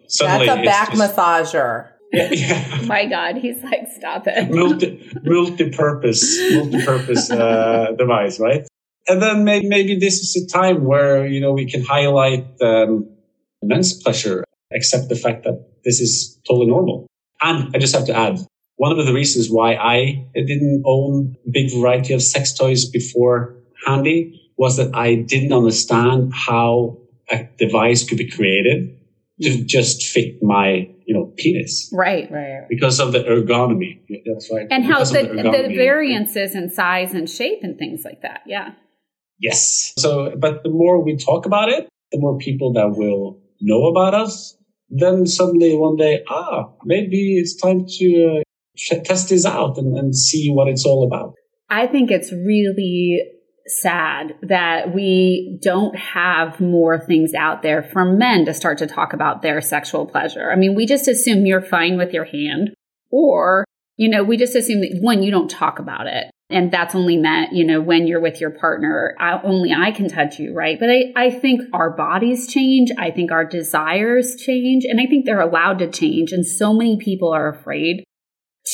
So 0.08 0.26
That's 0.26 0.42
a 0.42 0.62
back 0.64 0.92
just, 0.92 1.16
massager. 1.16 1.88
Yeah, 2.12 2.28
yeah. 2.32 2.82
My 2.86 3.06
God, 3.06 3.36
he's 3.36 3.62
like, 3.62 3.86
stop 3.96 4.26
it. 4.26 4.50
Multi, 4.50 5.08
multi-purpose, 5.22 6.40
multi-purpose 6.54 7.30
uh, 7.30 7.92
device, 7.96 8.40
right? 8.40 8.66
And 9.08 9.20
then 9.20 9.44
maybe, 9.44 9.68
maybe 9.68 9.98
this 9.98 10.20
is 10.20 10.36
a 10.36 10.46
time 10.46 10.84
where, 10.84 11.26
you 11.26 11.40
know, 11.40 11.52
we 11.52 11.68
can 11.70 11.82
highlight 11.82 12.46
um, 12.60 13.08
men's 13.62 14.00
pleasure, 14.02 14.44
accept 14.74 15.08
the 15.08 15.16
fact 15.16 15.44
that 15.44 15.66
this 15.84 16.00
is 16.00 16.38
totally 16.46 16.66
normal. 16.66 17.06
And 17.40 17.74
I 17.74 17.78
just 17.78 17.94
have 17.94 18.06
to 18.06 18.16
add, 18.16 18.38
one 18.76 18.98
of 18.98 19.04
the 19.04 19.12
reasons 19.12 19.48
why 19.48 19.74
I 19.74 20.26
didn't 20.34 20.82
own 20.86 21.36
a 21.46 21.50
big 21.50 21.70
variety 21.72 22.14
of 22.14 22.22
sex 22.22 22.52
toys 22.54 22.88
before 22.88 23.56
Handy 23.86 24.52
was 24.56 24.76
that 24.76 24.94
I 24.94 25.16
didn't 25.16 25.52
understand 25.52 26.32
how 26.34 26.98
a 27.30 27.44
device 27.58 28.08
could 28.08 28.18
be 28.18 28.30
created 28.30 28.98
to 29.42 29.64
just 29.64 30.02
fit 30.02 30.42
my, 30.42 30.88
you 31.06 31.14
know, 31.14 31.32
penis. 31.36 31.90
Right, 31.92 32.30
right. 32.30 32.66
Because 32.68 33.00
of 33.00 33.12
the 33.12 33.20
ergonomy. 33.20 34.00
That's 34.26 34.50
right. 34.52 34.66
And 34.70 34.84
how 34.84 35.04
the, 35.04 35.22
the, 35.22 35.68
the 35.68 35.74
variances 35.74 36.54
in 36.54 36.70
size 36.70 37.14
and 37.14 37.28
shape 37.28 37.60
and 37.62 37.78
things 37.78 38.02
like 38.04 38.22
that. 38.22 38.42
Yeah. 38.46 38.72
Yes. 39.40 39.92
So, 39.98 40.34
but 40.36 40.62
the 40.62 40.70
more 40.70 41.02
we 41.02 41.16
talk 41.16 41.46
about 41.46 41.68
it, 41.68 41.88
the 42.12 42.18
more 42.18 42.36
people 42.38 42.72
that 42.74 42.90
will 42.90 43.40
know 43.60 43.86
about 43.86 44.14
us, 44.14 44.56
then 44.90 45.26
suddenly 45.26 45.76
one 45.76 45.96
day, 45.96 46.22
ah, 46.28 46.70
maybe 46.84 47.38
it's 47.38 47.54
time 47.54 47.86
to 47.86 48.40
uh, 48.40 48.94
test 49.04 49.28
this 49.28 49.46
out 49.46 49.78
and, 49.78 49.96
and 49.96 50.16
see 50.16 50.50
what 50.50 50.68
it's 50.68 50.84
all 50.84 51.06
about. 51.06 51.34
I 51.68 51.86
think 51.86 52.10
it's 52.10 52.32
really 52.32 53.22
sad 53.66 54.34
that 54.42 54.92
we 54.92 55.58
don't 55.62 55.96
have 55.96 56.60
more 56.60 56.98
things 56.98 57.32
out 57.34 57.62
there 57.62 57.82
for 57.82 58.04
men 58.04 58.44
to 58.46 58.52
start 58.52 58.78
to 58.78 58.86
talk 58.86 59.12
about 59.12 59.42
their 59.42 59.60
sexual 59.60 60.06
pleasure. 60.06 60.50
I 60.50 60.56
mean, 60.56 60.74
we 60.74 60.86
just 60.86 61.06
assume 61.06 61.46
you're 61.46 61.62
fine 61.62 61.96
with 61.96 62.12
your 62.12 62.24
hand, 62.24 62.70
or, 63.10 63.64
you 63.96 64.08
know, 64.08 64.24
we 64.24 64.36
just 64.36 64.56
assume 64.56 64.80
that 64.80 64.98
one, 65.00 65.22
you 65.22 65.30
don't 65.30 65.50
talk 65.50 65.78
about 65.78 66.08
it. 66.08 66.30
And 66.50 66.72
that's 66.72 66.94
only 66.94 67.16
meant, 67.16 67.52
you 67.52 67.64
know, 67.64 67.80
when 67.80 68.06
you're 68.06 68.20
with 68.20 68.40
your 68.40 68.50
partner, 68.50 69.14
I, 69.20 69.40
only 69.42 69.72
I 69.72 69.92
can 69.92 70.08
touch 70.08 70.38
you, 70.38 70.52
right? 70.52 70.78
But 70.78 70.90
I, 70.90 71.12
I 71.14 71.30
think 71.30 71.62
our 71.72 71.90
bodies 71.90 72.52
change. 72.52 72.90
I 72.98 73.12
think 73.12 73.30
our 73.30 73.44
desires 73.44 74.34
change. 74.34 74.84
And 74.84 75.00
I 75.00 75.06
think 75.06 75.24
they're 75.24 75.40
allowed 75.40 75.78
to 75.78 75.90
change. 75.90 76.32
And 76.32 76.44
so 76.44 76.72
many 76.72 76.96
people 76.96 77.32
are 77.32 77.48
afraid 77.48 78.02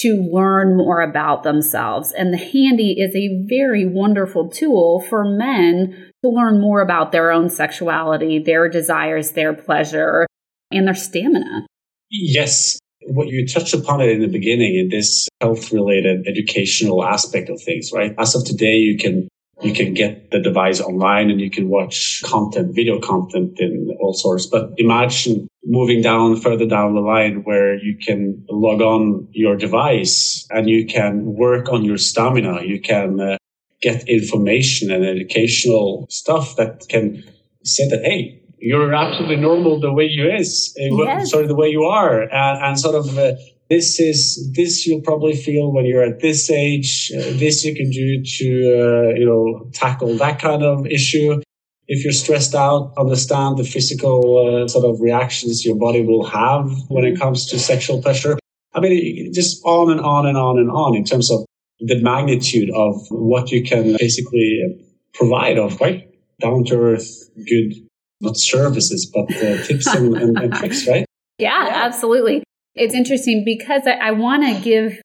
to 0.00 0.28
learn 0.32 0.76
more 0.76 1.02
about 1.02 1.42
themselves. 1.42 2.12
And 2.12 2.32
the 2.32 2.38
handy 2.38 2.96
is 2.98 3.14
a 3.14 3.46
very 3.46 3.86
wonderful 3.86 4.48
tool 4.48 5.04
for 5.08 5.24
men 5.24 6.10
to 6.24 6.30
learn 6.30 6.60
more 6.60 6.80
about 6.80 7.12
their 7.12 7.30
own 7.30 7.50
sexuality, 7.50 8.38
their 8.38 8.68
desires, 8.68 9.32
their 9.32 9.52
pleasure, 9.52 10.26
and 10.72 10.86
their 10.86 10.94
stamina. 10.94 11.66
Yes 12.10 12.78
what 13.08 13.28
you 13.28 13.46
touched 13.46 13.74
upon 13.74 14.00
it 14.00 14.10
in 14.10 14.20
the 14.20 14.28
beginning 14.28 14.76
in 14.76 14.88
this 14.88 15.28
health 15.40 15.72
related 15.72 16.26
educational 16.26 17.04
aspect 17.04 17.48
of 17.48 17.60
things, 17.62 17.90
right? 17.92 18.14
As 18.18 18.34
of 18.34 18.44
today, 18.44 18.76
you 18.76 18.98
can 18.98 19.28
you 19.62 19.72
can 19.72 19.94
get 19.94 20.30
the 20.30 20.38
device 20.38 20.80
online 20.80 21.30
and 21.30 21.40
you 21.40 21.50
can 21.50 21.68
watch 21.70 22.22
content, 22.24 22.74
video 22.74 23.00
content 23.00 23.58
in 23.58 23.96
all 24.00 24.12
sorts. 24.12 24.44
But 24.44 24.72
imagine 24.76 25.48
moving 25.64 26.02
down 26.02 26.36
further 26.36 26.66
down 26.66 26.94
the 26.94 27.00
line 27.00 27.42
where 27.44 27.74
you 27.82 27.96
can 27.96 28.44
log 28.50 28.82
on 28.82 29.28
your 29.32 29.56
device 29.56 30.46
and 30.50 30.68
you 30.68 30.84
can 30.86 31.24
work 31.24 31.72
on 31.72 31.84
your 31.84 31.96
stamina. 31.96 32.64
You 32.64 32.80
can 32.80 33.18
uh, 33.18 33.36
get 33.80 34.06
information 34.08 34.90
and 34.90 35.04
educational 35.04 36.06
stuff 36.10 36.56
that 36.56 36.86
can 36.90 37.24
say 37.64 37.88
that, 37.88 38.04
Hey, 38.04 38.42
you're 38.58 38.94
absolutely 38.94 39.36
normal 39.36 39.80
the 39.80 39.92
way 39.92 40.04
you 40.04 40.30
is, 40.30 40.76
uh, 40.80 40.96
yes. 40.96 41.30
sorry, 41.30 41.46
the 41.46 41.54
way 41.54 41.68
you 41.68 41.84
are, 41.84 42.22
and, 42.22 42.64
and 42.64 42.80
sort 42.80 42.94
of 42.94 43.18
uh, 43.18 43.32
this 43.68 43.98
is 43.98 44.52
this 44.52 44.86
you'll 44.86 45.02
probably 45.02 45.34
feel 45.34 45.72
when 45.72 45.84
you're 45.84 46.04
at 46.04 46.20
this 46.20 46.50
age. 46.50 47.12
Uh, 47.14 47.36
this 47.38 47.64
you 47.64 47.74
can 47.74 47.90
do 47.90 48.22
to 48.22 48.46
uh, 48.46 49.14
you 49.14 49.26
know 49.26 49.68
tackle 49.72 50.16
that 50.16 50.38
kind 50.38 50.62
of 50.62 50.86
issue. 50.86 51.40
If 51.88 52.02
you're 52.02 52.12
stressed 52.12 52.54
out, 52.54 52.92
understand 52.98 53.58
the 53.58 53.64
physical 53.64 54.64
uh, 54.64 54.68
sort 54.68 54.84
of 54.84 55.00
reactions 55.00 55.64
your 55.64 55.76
body 55.76 56.04
will 56.04 56.24
have 56.26 56.68
when 56.88 57.04
it 57.04 57.18
comes 57.18 57.46
to 57.46 57.58
sexual 57.58 58.02
pleasure. 58.02 58.38
I 58.74 58.80
mean, 58.80 59.32
just 59.32 59.64
on 59.64 59.90
and 59.90 60.00
on 60.00 60.26
and 60.26 60.36
on 60.36 60.58
and 60.58 60.70
on 60.70 60.96
in 60.96 61.04
terms 61.04 61.30
of 61.30 61.46
the 61.78 62.00
magnitude 62.02 62.70
of 62.74 63.06
what 63.10 63.50
you 63.52 63.62
can 63.62 63.96
basically 63.98 64.84
provide 65.14 65.58
of 65.58 65.76
quite 65.76 66.10
down 66.40 66.64
to 66.64 66.76
earth, 66.76 67.30
good 67.46 67.85
not 68.20 68.36
services, 68.36 69.10
but 69.12 69.24
uh, 69.36 69.62
tips 69.62 69.86
and, 69.86 70.16
and, 70.16 70.38
and, 70.38 70.52
tricks, 70.54 70.86
right? 70.86 71.04
Yeah, 71.38 71.66
yeah, 71.66 71.84
absolutely. 71.84 72.42
It's 72.74 72.94
interesting 72.94 73.44
because 73.44 73.82
I, 73.86 74.08
I 74.08 74.10
want 74.12 74.42
to 74.42 74.62
give 74.62 75.02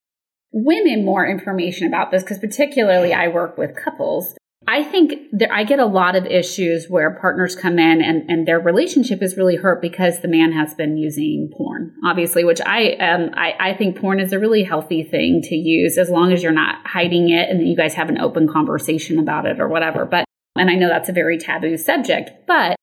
women 0.53 1.03
more 1.03 1.25
information 1.25 1.87
about 1.87 2.09
this 2.11 2.23
because 2.23 2.39
particularly 2.39 3.13
I 3.13 3.27
work 3.27 3.57
with 3.57 3.75
couples. 3.75 4.33
I 4.67 4.83
think 4.83 5.13
there, 5.31 5.51
I 5.51 5.63
get 5.63 5.79
a 5.79 5.85
lot 5.85 6.15
of 6.15 6.25
issues 6.25 6.87
where 6.87 7.17
partners 7.19 7.55
come 7.55 7.79
in 7.79 8.01
and, 8.01 8.29
and 8.29 8.47
their 8.47 8.59
relationship 8.59 9.21
is 9.21 9.35
really 9.35 9.55
hurt 9.55 9.81
because 9.81 10.21
the 10.21 10.27
man 10.27 10.51
has 10.51 10.75
been 10.75 10.97
using 10.97 11.51
porn, 11.57 11.95
obviously, 12.05 12.43
which 12.43 12.61
I, 12.61 12.93
um, 12.93 13.31
I, 13.33 13.55
I 13.59 13.73
think 13.73 13.99
porn 13.99 14.19
is 14.19 14.31
a 14.31 14.39
really 14.39 14.63
healthy 14.63 15.03
thing 15.03 15.41
to 15.45 15.55
use 15.55 15.97
as 15.97 16.09
long 16.09 16.31
as 16.31 16.43
you're 16.43 16.51
not 16.51 16.85
hiding 16.85 17.29
it 17.29 17.49
and 17.49 17.67
you 17.67 17.75
guys 17.75 17.95
have 17.95 18.09
an 18.09 18.19
open 18.19 18.47
conversation 18.47 19.17
about 19.19 19.45
it 19.47 19.59
or 19.59 19.67
whatever. 19.67 20.05
But, 20.05 20.25
and 20.55 20.69
I 20.69 20.75
know 20.75 20.87
that's 20.87 21.09
a 21.09 21.13
very 21.13 21.39
taboo 21.39 21.75
subject, 21.75 22.29
but 22.47 22.75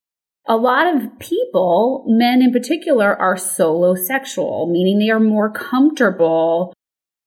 a 0.49 0.57
lot 0.57 0.95
of 0.95 1.19
people, 1.19 2.05
men 2.09 2.41
in 2.41 2.53
particular, 2.53 3.15
are 3.15 3.37
solo 3.37 3.95
sexual, 3.95 4.69
meaning 4.71 4.99
they 4.99 5.11
are 5.11 5.21
more 5.21 5.53
comfortable 5.53 6.73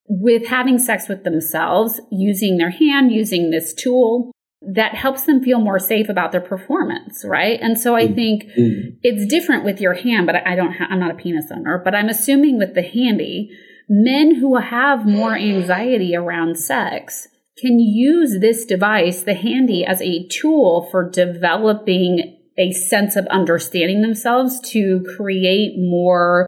with 0.07 0.47
having 0.47 0.79
sex 0.79 1.07
with 1.07 1.23
themselves, 1.23 2.01
using 2.11 2.57
their 2.57 2.71
hand, 2.71 3.11
using 3.11 3.51
this 3.51 3.73
tool 3.73 4.31
that 4.61 4.93
helps 4.95 5.23
them 5.23 5.43
feel 5.43 5.59
more 5.59 5.79
safe 5.79 6.09
about 6.09 6.31
their 6.31 6.41
performance, 6.41 7.23
right? 7.25 7.59
And 7.61 7.79
so 7.79 7.95
I 7.95 8.05
mm-hmm. 8.05 8.15
think 8.15 8.43
mm-hmm. 8.43 8.89
it's 9.01 9.25
different 9.25 9.63
with 9.63 9.79
your 9.79 9.93
hand, 9.93 10.25
but 10.25 10.35
I 10.35 10.55
don't 10.55 10.73
ha- 10.73 10.87
I'm 10.89 10.99
not 10.99 11.11
a 11.11 11.15
penis 11.15 11.45
owner, 11.51 11.81
but 11.83 11.95
I'm 11.95 12.09
assuming 12.09 12.57
with 12.57 12.75
the 12.75 12.83
handy, 12.83 13.49
men 13.87 14.35
who 14.35 14.57
have 14.57 15.05
more 15.05 15.35
anxiety 15.35 16.15
around 16.15 16.57
sex 16.57 17.27
can 17.57 17.79
use 17.79 18.39
this 18.39 18.65
device, 18.65 19.23
the 19.23 19.33
handy, 19.33 19.85
as 19.85 20.01
a 20.01 20.27
tool 20.27 20.87
for 20.91 21.09
developing 21.09 22.40
a 22.57 22.71
sense 22.71 23.15
of 23.15 23.25
understanding 23.27 24.01
themselves 24.01 24.59
to 24.71 25.05
create 25.15 25.73
more 25.77 26.47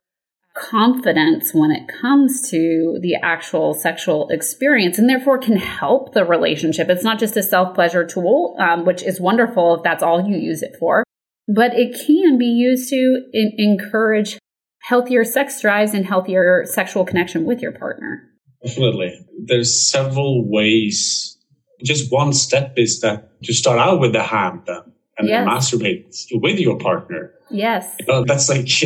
confidence 0.55 1.51
when 1.53 1.71
it 1.71 1.87
comes 1.87 2.49
to 2.49 2.99
the 3.01 3.15
actual 3.15 3.73
sexual 3.73 4.29
experience 4.29 4.99
and 4.99 5.09
therefore 5.09 5.37
can 5.37 5.57
help 5.57 6.13
the 6.13 6.23
relationship. 6.23 6.89
It's 6.89 7.03
not 7.03 7.19
just 7.19 7.37
a 7.37 7.43
self 7.43 7.73
pleasure 7.73 8.05
tool, 8.05 8.55
um, 8.59 8.85
which 8.85 9.01
is 9.01 9.19
wonderful 9.19 9.75
if 9.75 9.83
that's 9.83 10.03
all 10.03 10.27
you 10.27 10.37
use 10.37 10.61
it 10.61 10.75
for, 10.79 11.03
but 11.47 11.73
it 11.73 11.99
can 12.05 12.37
be 12.37 12.45
used 12.45 12.89
to 12.89 13.23
in- 13.33 13.53
encourage 13.57 14.37
healthier 14.81 15.23
sex 15.23 15.59
drives 15.61 15.93
and 15.93 16.05
healthier 16.05 16.65
sexual 16.65 17.05
connection 17.05 17.45
with 17.45 17.61
your 17.61 17.71
partner. 17.71 18.29
Definitely. 18.63 19.19
There's 19.45 19.89
several 19.89 20.49
ways. 20.49 21.37
Just 21.83 22.11
one 22.11 22.31
step 22.31 22.73
is 22.77 23.01
that 23.01 23.41
to 23.43 23.53
start 23.53 23.79
out 23.79 23.99
with 23.99 24.13
the 24.13 24.23
hand 24.23 24.61
then 24.67 24.92
and 25.17 25.27
yes. 25.27 25.47
masturbate 25.47 26.25
with 26.33 26.59
your 26.59 26.77
partner. 26.77 27.33
Yes. 27.49 27.95
You 27.99 28.05
know, 28.07 28.23
that's 28.25 28.49
like, 28.49 28.67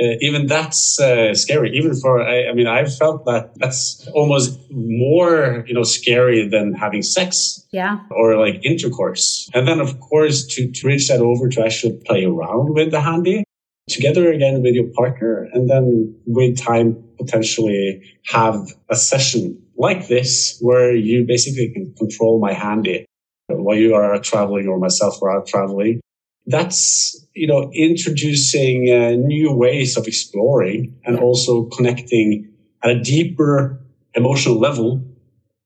uh, 0.00 0.04
even 0.20 0.46
that's 0.46 0.98
uh, 1.00 1.34
scary. 1.34 1.76
Even 1.76 1.94
for, 1.94 2.22
I, 2.22 2.48
I, 2.48 2.52
mean, 2.54 2.66
I've 2.66 2.94
felt 2.96 3.24
that 3.26 3.52
that's 3.56 4.08
almost 4.14 4.58
more, 4.70 5.64
you 5.66 5.74
know, 5.74 5.82
scary 5.82 6.48
than 6.48 6.72
having 6.72 7.02
sex. 7.02 7.66
Yeah. 7.72 8.00
Or 8.10 8.36
like 8.36 8.64
intercourse. 8.64 9.50
And 9.54 9.66
then, 9.68 9.80
of 9.80 10.00
course, 10.00 10.46
to, 10.54 10.70
to 10.70 10.86
reach 10.86 11.08
that 11.08 11.20
over 11.20 11.48
to 11.48 11.64
actually 11.64 12.00
play 12.06 12.24
around 12.24 12.74
with 12.74 12.90
the 12.90 13.00
handy 13.00 13.44
together 13.88 14.32
again 14.32 14.62
with 14.62 14.74
your 14.74 14.88
partner. 14.94 15.48
And 15.52 15.68
then 15.68 16.14
with 16.26 16.58
time, 16.58 17.02
potentially 17.18 18.02
have 18.26 18.66
a 18.90 18.96
session 18.96 19.62
like 19.78 20.08
this 20.08 20.58
where 20.60 20.94
you 20.94 21.24
basically 21.24 21.70
can 21.70 21.94
control 21.98 22.38
my 22.40 22.52
handy 22.52 23.06
while 23.48 23.76
you 23.76 23.94
are 23.94 24.18
traveling 24.20 24.68
or 24.68 24.78
myself 24.78 25.22
are 25.22 25.38
out 25.38 25.46
traveling. 25.46 26.00
That's, 26.46 27.26
you 27.34 27.46
know, 27.46 27.70
introducing 27.74 28.88
uh, 28.90 29.10
new 29.16 29.52
ways 29.52 29.96
of 29.96 30.06
exploring 30.06 30.96
and 31.04 31.18
also 31.18 31.64
connecting 31.64 32.52
at 32.82 32.90
a 32.90 33.00
deeper 33.00 33.80
emotional 34.14 34.58
level 34.58 35.04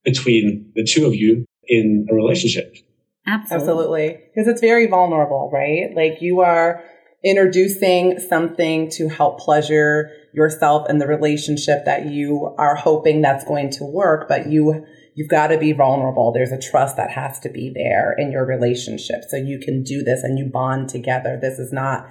between 0.04 0.72
the 0.74 0.84
two 0.84 1.06
of 1.06 1.14
you 1.14 1.44
in 1.68 2.06
a 2.10 2.14
relationship. 2.14 2.76
Absolutely. 3.26 3.56
Absolutely. 3.56 4.20
Because 4.34 4.48
it's 4.48 4.60
very 4.60 4.86
vulnerable, 4.86 5.50
right? 5.52 5.94
Like 5.94 6.22
you 6.22 6.40
are 6.40 6.82
introducing 7.22 8.18
something 8.18 8.90
to 8.90 9.08
help 9.08 9.38
pleasure 9.38 10.10
yourself 10.32 10.86
and 10.88 11.00
the 11.00 11.06
relationship 11.06 11.84
that 11.84 12.06
you 12.06 12.54
are 12.56 12.74
hoping 12.74 13.20
that's 13.20 13.44
going 13.44 13.70
to 13.70 13.84
work, 13.84 14.26
but 14.26 14.46
you 14.46 14.86
you've 15.14 15.28
got 15.28 15.48
to 15.48 15.58
be 15.58 15.72
vulnerable. 15.72 16.32
There's 16.32 16.52
a 16.52 16.60
trust 16.60 16.96
that 16.96 17.10
has 17.10 17.38
to 17.40 17.48
be 17.48 17.70
there 17.74 18.14
in 18.16 18.32
your 18.32 18.44
relationship 18.44 19.24
so 19.28 19.36
you 19.36 19.58
can 19.58 19.82
do 19.82 20.02
this 20.02 20.22
and 20.22 20.38
you 20.38 20.46
bond 20.46 20.88
together. 20.88 21.38
This 21.40 21.58
is 21.58 21.72
not 21.72 22.08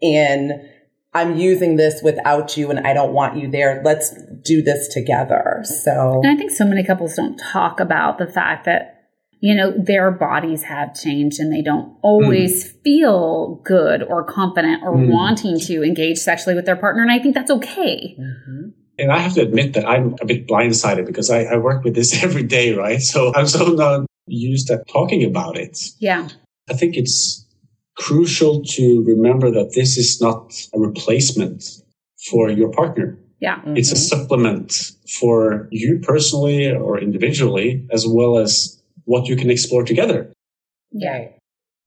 in 0.00 0.68
I'm 1.14 1.36
using 1.36 1.76
this 1.76 2.02
without 2.02 2.56
you 2.56 2.70
and 2.70 2.86
I 2.86 2.92
don't 2.92 3.12
want 3.12 3.38
you 3.38 3.50
there. 3.50 3.82
Let's 3.84 4.14
do 4.44 4.62
this 4.62 4.88
together. 4.88 5.62
So 5.64 6.20
and 6.22 6.30
I 6.30 6.36
think 6.36 6.50
so 6.50 6.64
many 6.64 6.84
couples 6.84 7.14
don't 7.14 7.36
talk 7.38 7.80
about 7.80 8.18
the 8.18 8.26
fact 8.26 8.66
that 8.66 8.98
you 9.40 9.54
know, 9.54 9.72
their 9.76 10.10
bodies 10.10 10.64
have 10.64 10.94
changed 10.94 11.38
and 11.38 11.52
they 11.52 11.62
don't 11.62 11.96
always 12.02 12.72
mm. 12.72 12.82
feel 12.82 13.60
good 13.64 14.02
or 14.02 14.24
confident 14.24 14.82
or 14.82 14.94
mm. 14.94 15.08
wanting 15.10 15.60
to 15.60 15.84
engage 15.84 16.18
sexually 16.18 16.56
with 16.56 16.66
their 16.66 16.76
partner. 16.76 17.02
And 17.02 17.12
I 17.12 17.20
think 17.20 17.34
that's 17.34 17.50
okay. 17.50 18.16
Mm-hmm. 18.18 18.70
And 18.98 19.12
I 19.12 19.18
have 19.18 19.34
to 19.34 19.42
admit 19.42 19.74
that 19.74 19.88
I'm 19.88 20.16
a 20.20 20.26
bit 20.26 20.48
blindsided 20.48 21.06
because 21.06 21.30
I, 21.30 21.44
I 21.44 21.56
work 21.56 21.84
with 21.84 21.94
this 21.94 22.22
every 22.24 22.42
day, 22.42 22.74
right? 22.74 23.00
So 23.00 23.32
I'm 23.34 23.46
so 23.46 23.66
not 23.66 24.06
used 24.26 24.70
at 24.70 24.86
talking 24.88 25.24
about 25.24 25.56
it. 25.56 25.78
Yeah. 25.98 26.28
I 26.68 26.74
think 26.74 26.96
it's 26.96 27.46
crucial 27.96 28.62
to 28.62 29.04
remember 29.06 29.50
that 29.50 29.72
this 29.74 29.96
is 29.96 30.20
not 30.20 30.54
a 30.74 30.78
replacement 30.78 31.64
for 32.30 32.50
your 32.50 32.70
partner. 32.70 33.18
Yeah. 33.40 33.56
Mm-hmm. 33.58 33.76
It's 33.76 33.92
a 33.92 33.94
mm-hmm. 33.94 34.22
supplement 34.22 34.92
for 35.20 35.68
you 35.70 36.00
personally 36.02 36.70
or 36.70 36.98
individually, 37.00 37.86
as 37.90 38.06
well 38.06 38.38
as 38.38 38.80
what 39.04 39.26
you 39.26 39.36
can 39.36 39.50
explore 39.50 39.84
together. 39.84 40.32
Yeah. 40.92 41.28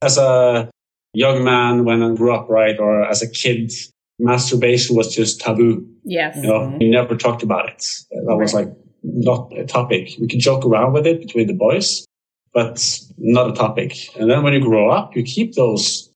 As 0.00 0.18
a 0.18 0.70
young 1.14 1.44
man 1.44 1.84
when 1.84 2.02
I 2.02 2.14
grew 2.14 2.34
up, 2.34 2.48
right, 2.48 2.78
or 2.78 3.04
as 3.04 3.22
a 3.22 3.30
kid, 3.30 3.70
masturbation 4.18 4.96
was 4.96 5.14
just 5.14 5.40
taboo. 5.40 5.86
Yes. 6.04 6.36
You 6.36 6.42
know, 6.42 6.60
mm-hmm. 6.60 6.78
we 6.78 6.90
never 6.90 7.16
talked 7.16 7.42
about 7.42 7.68
it. 7.68 7.84
That 8.10 8.24
right. 8.28 8.38
was 8.38 8.54
like 8.54 8.68
not 9.02 9.52
a 9.56 9.64
topic. 9.64 10.10
We 10.20 10.28
could 10.28 10.40
joke 10.40 10.64
around 10.64 10.92
with 10.92 11.06
it 11.06 11.20
between 11.20 11.46
the 11.46 11.54
boys, 11.54 12.04
but 12.52 13.00
not 13.18 13.50
a 13.50 13.52
topic. 13.52 13.96
And 14.16 14.30
then 14.30 14.42
when 14.42 14.52
you 14.52 14.60
grow 14.60 14.90
up, 14.90 15.16
you 15.16 15.22
keep 15.22 15.54
those 15.54 16.08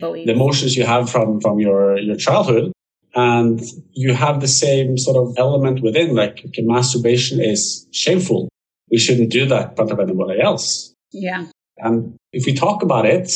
the 0.00 0.32
emotions 0.32 0.76
you 0.76 0.84
have 0.84 1.08
from 1.08 1.40
from 1.40 1.60
your 1.60 1.98
your 1.98 2.16
childhood, 2.16 2.72
and 3.14 3.60
you 3.92 4.14
have 4.14 4.40
the 4.40 4.48
same 4.48 4.98
sort 4.98 5.16
of 5.16 5.34
element 5.38 5.80
within. 5.82 6.14
Like 6.14 6.42
okay, 6.46 6.62
masturbation 6.62 7.40
is 7.40 7.86
shameful. 7.92 8.48
We 8.90 8.98
shouldn't 8.98 9.30
do 9.30 9.46
that 9.46 9.70
in 9.70 9.76
front 9.76 9.90
of 9.92 10.00
anybody 10.00 10.40
else. 10.40 10.92
Yeah. 11.12 11.46
And 11.78 12.16
if 12.32 12.46
we 12.46 12.54
talk 12.54 12.82
about 12.82 13.06
it, 13.06 13.32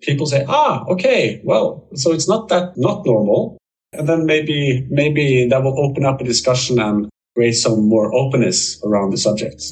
people 0.00 0.26
say, 0.26 0.44
ah, 0.48 0.84
okay, 0.88 1.40
well, 1.44 1.88
so 1.94 2.12
it's 2.12 2.28
not 2.28 2.48
that 2.48 2.72
not 2.76 3.04
normal. 3.04 3.58
And 3.92 4.08
then 4.08 4.26
maybe, 4.26 4.86
maybe 4.90 5.48
that 5.48 5.62
will 5.62 5.78
open 5.78 6.04
up 6.04 6.20
a 6.20 6.24
discussion 6.24 6.78
and 6.78 7.08
create 7.34 7.52
some 7.52 7.88
more 7.88 8.14
openness 8.14 8.82
around 8.84 9.10
the 9.10 9.16
subject. 9.16 9.62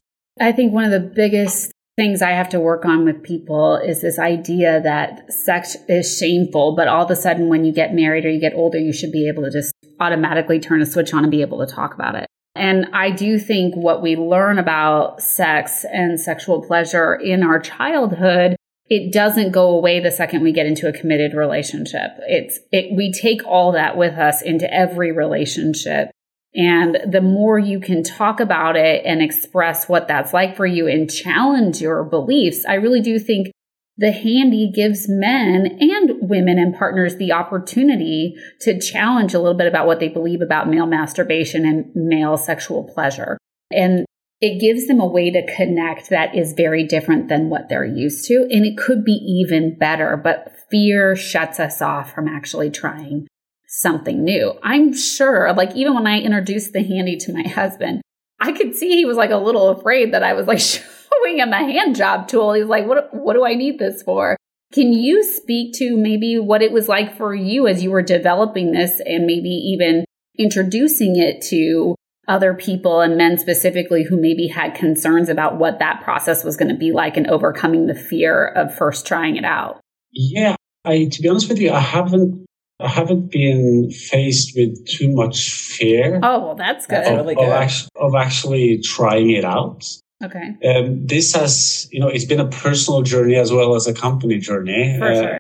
I 0.40 0.52
think 0.52 0.73
one 0.73 0.85
of 0.85 0.90
the 0.90 1.00
biggest 1.00 1.73
things 1.97 2.21
I 2.21 2.30
have 2.30 2.49
to 2.50 2.61
work 2.61 2.85
on 2.85 3.04
with 3.04 3.23
people 3.23 3.76
is 3.76 4.02
this 4.02 4.18
idea 4.18 4.80
that 4.83 5.33
sex 5.33 5.76
is 5.88 6.16
shameful, 6.18 6.76
but 6.76 6.88
all 6.88 7.04
of 7.04 7.11
a 7.11 7.16
sudden 7.16 7.49
when 7.49 7.64
you 7.64 7.73
get 7.73 7.95
married 7.95 8.25
or 8.25 8.30
you 8.30 8.40
get 8.40 8.54
older, 8.54 8.78
you 8.78 8.92
should 8.92 9.12
be 9.12 9.28
able 9.28 9.42
to 9.45 9.50
just 9.50 9.73
automatically 9.99 10.61
turn 10.61 10.83
a 10.83 10.87
switch 10.87 11.14
on 11.14 11.25
and 11.25 11.30
be 11.30 11.40
able 11.40 11.64
to 11.64 11.73
talk 11.73 11.95
about 11.95 12.14
it. 12.14 12.26
And 12.54 12.87
I 12.92 13.11
do 13.11 13.38
think 13.38 13.75
what 13.75 14.02
we 14.02 14.16
learn 14.16 14.59
about 14.59 15.23
sex 15.23 15.85
and 15.90 16.18
sexual 16.21 16.62
pleasure 16.62 17.14
in 17.14 17.42
our 17.42 17.59
childhood 17.59 18.56
it 18.88 19.12
doesn't 19.12 19.52
go 19.52 19.70
away 19.70 20.00
the 20.00 20.10
second 20.10 20.42
we 20.42 20.52
get 20.52 20.66
into 20.66 20.88
a 20.88 20.92
committed 20.92 21.34
relationship. 21.34 22.12
It's, 22.20 22.58
it, 22.70 22.96
we 22.96 23.12
take 23.12 23.44
all 23.44 23.72
that 23.72 23.96
with 23.96 24.14
us 24.14 24.42
into 24.42 24.72
every 24.72 25.12
relationship. 25.12 26.10
And 26.54 26.98
the 27.06 27.20
more 27.20 27.58
you 27.58 27.80
can 27.80 28.02
talk 28.02 28.40
about 28.40 28.76
it 28.76 29.04
and 29.04 29.20
express 29.20 29.88
what 29.88 30.08
that's 30.08 30.32
like 30.32 30.56
for 30.56 30.66
you 30.66 30.86
and 30.86 31.10
challenge 31.10 31.80
your 31.80 32.04
beliefs, 32.04 32.64
I 32.66 32.75
really 32.75 33.02
do 33.02 33.18
think 33.18 33.49
the 33.99 34.12
handy 34.12 34.70
gives 34.75 35.06
men 35.08 35.78
and 35.80 36.28
women 36.28 36.58
and 36.58 36.75
partners 36.75 37.16
the 37.16 37.32
opportunity 37.32 38.36
to 38.60 38.78
challenge 38.78 39.34
a 39.34 39.38
little 39.38 39.56
bit 39.56 39.66
about 39.66 39.86
what 39.86 40.00
they 40.00 40.08
believe 40.08 40.42
about 40.42 40.68
male 40.68 40.86
masturbation 40.86 41.64
and 41.64 41.90
male 41.94 42.36
sexual 42.36 42.84
pleasure. 42.84 43.38
And 43.70 44.06
it 44.40 44.60
gives 44.60 44.86
them 44.86 45.00
a 45.00 45.06
way 45.06 45.30
to 45.30 45.54
connect 45.56 46.10
that 46.10 46.34
is 46.34 46.52
very 46.52 46.84
different 46.84 47.28
than 47.28 47.49
what 47.49 47.68
they're 47.68 47.84
used 47.84 48.26
to. 48.26 48.46
And 48.50 48.66
it 48.66 48.76
could 48.76 49.04
be 49.04 49.12
even 49.12 49.76
better, 49.78 50.16
but 50.16 50.54
fear 50.70 51.16
shuts 51.16 51.58
us 51.58 51.80
off 51.80 52.12
from 52.12 52.28
actually 52.28 52.70
trying 52.70 53.26
something 53.66 54.22
new. 54.22 54.54
I'm 54.62 54.94
sure, 54.94 55.52
like, 55.54 55.75
even 55.75 55.94
when 55.94 56.06
I 56.06 56.20
introduced 56.20 56.72
the 56.72 56.82
handy 56.82 57.16
to 57.18 57.32
my 57.32 57.49
husband, 57.49 58.02
I 58.38 58.52
could 58.52 58.75
see 58.75 58.90
he 58.90 59.04
was 59.04 59.16
like 59.16 59.30
a 59.30 59.38
little 59.38 59.68
afraid 59.68 60.12
that 60.12 60.22
I 60.22 60.34
was 60.34 60.46
like 60.46 60.60
showing 60.60 61.38
him 61.38 61.52
a 61.52 61.56
hand 61.56 61.96
job 61.96 62.28
tool. 62.28 62.52
He's 62.52 62.66
like, 62.66 62.86
what, 62.86 63.14
what 63.14 63.34
do 63.34 63.44
I 63.44 63.54
need 63.54 63.78
this 63.78 64.02
for? 64.02 64.36
Can 64.72 64.92
you 64.92 65.22
speak 65.25 65.75
to 65.78 65.96
maybe 65.96 66.38
what 66.38 66.60
it 66.60 66.72
was 66.72 66.88
like 66.88 67.16
for 67.16 67.34
you 67.34 67.66
as 67.66 67.82
you 67.82 67.90
were 67.90 68.02
developing 68.02 68.72
this 68.72 69.00
and 69.04 69.25
maybe 69.25 69.49
even 69.49 70.04
introducing 70.38 71.16
it 71.16 71.40
to 71.40 71.94
other 72.28 72.54
people 72.54 73.00
and 73.00 73.17
men 73.17 73.39
specifically 73.39 74.04
who 74.04 74.21
maybe 74.21 74.49
had 74.49 74.75
concerns 74.75 75.28
about 75.28 75.58
what 75.58 75.78
that 75.78 76.02
process 76.02 76.45
was 76.45 76.56
going 76.56 76.71
to 76.71 76.76
be 76.76 76.93
like 76.93 77.17
and 77.17 77.26
overcoming 77.28 77.86
the 77.86 77.95
fear 77.95 78.47
of 78.49 78.75
first 78.75 79.06
trying 79.06 79.36
it 79.36 79.45
out? 79.45 79.80
Yeah, 80.12 80.56
I 80.84 81.04
to 81.04 81.23
be 81.23 81.28
honest 81.28 81.49
with 81.49 81.58
you, 81.58 81.73
I 81.73 81.80
haven't 81.80 82.47
I 82.78 82.89
haven't 82.89 83.30
been 83.30 83.91
faced 83.91 84.52
with 84.54 84.86
too 84.86 85.15
much 85.15 85.50
fear. 85.52 86.21
Oh, 86.23 86.41
well, 86.41 86.54
that's 86.54 86.86
good. 86.86 86.97
That's 86.97 87.10
really 87.10 87.34
good. 87.34 87.45
Of, 87.45 87.52
actually, 87.52 87.91
of 87.97 88.15
actually 88.15 88.80
trying 88.82 89.30
it 89.30 89.45
out. 89.45 89.86
Okay. 90.23 90.56
Um, 90.65 91.06
this 91.06 91.34
has, 91.34 91.89
you 91.91 92.00
know, 92.00 92.08
it's 92.08 92.25
been 92.25 92.41
a 92.41 92.49
personal 92.49 93.02
journey 93.02 93.36
as 93.36 93.50
well 93.52 93.75
as 93.75 93.86
a 93.86 93.95
company 93.95 94.39
journey. 94.39 94.97
For 94.99 95.06
uh, 95.06 95.15
sure. 95.15 95.39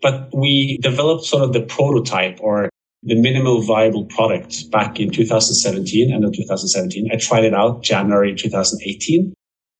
But 0.00 0.30
we 0.34 0.78
developed 0.78 1.24
sort 1.24 1.42
of 1.42 1.52
the 1.52 1.60
prototype 1.60 2.38
or 2.40 2.70
the 3.02 3.14
minimal 3.14 3.62
viable 3.62 4.04
product 4.06 4.70
back 4.70 5.00
in 5.00 5.10
2017, 5.10 6.12
end 6.12 6.24
of 6.24 6.32
2017. 6.32 7.08
I 7.12 7.16
tried 7.16 7.44
it 7.44 7.54
out 7.54 7.82
January 7.82 8.34
2018 8.34 9.32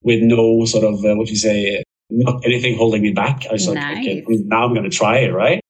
with 0.03 0.23
no 0.23 0.65
sort 0.65 0.85
of, 0.85 1.05
uh, 1.05 1.15
what 1.17 1.29
you 1.29 1.37
say, 1.37 1.83
not 2.09 2.45
anything 2.45 2.77
holding 2.77 3.03
me 3.03 3.13
back. 3.13 3.45
I 3.49 3.53
was 3.53 3.69
nice. 3.69 3.77
like, 3.77 4.25
okay, 4.25 4.25
now 4.47 4.65
I'm 4.65 4.75
going 4.75 4.89
to 4.89 4.97
try 4.97 5.19
it, 5.19 5.33
right? 5.33 5.61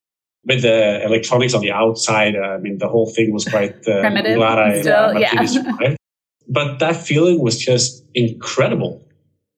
With 0.45 0.61
the 0.63 1.03
electronics 1.03 1.53
on 1.53 1.61
the 1.61 1.71
outside, 1.71 2.35
uh, 2.35 2.55
I 2.55 2.57
mean, 2.57 2.77
the 2.77 2.87
whole 2.87 3.11
thing 3.13 3.31
was 3.31 3.45
quite 3.45 3.75
uh, 3.87 3.99
primitive. 4.01 4.37
glad 4.37 4.57
I, 4.57 4.81
Still, 4.81 4.95
uh, 4.95 5.19
yeah. 5.19 5.95
But 6.47 6.79
that 6.79 6.95
feeling 6.95 7.41
was 7.41 7.57
just 7.57 8.03
incredible. 8.13 9.07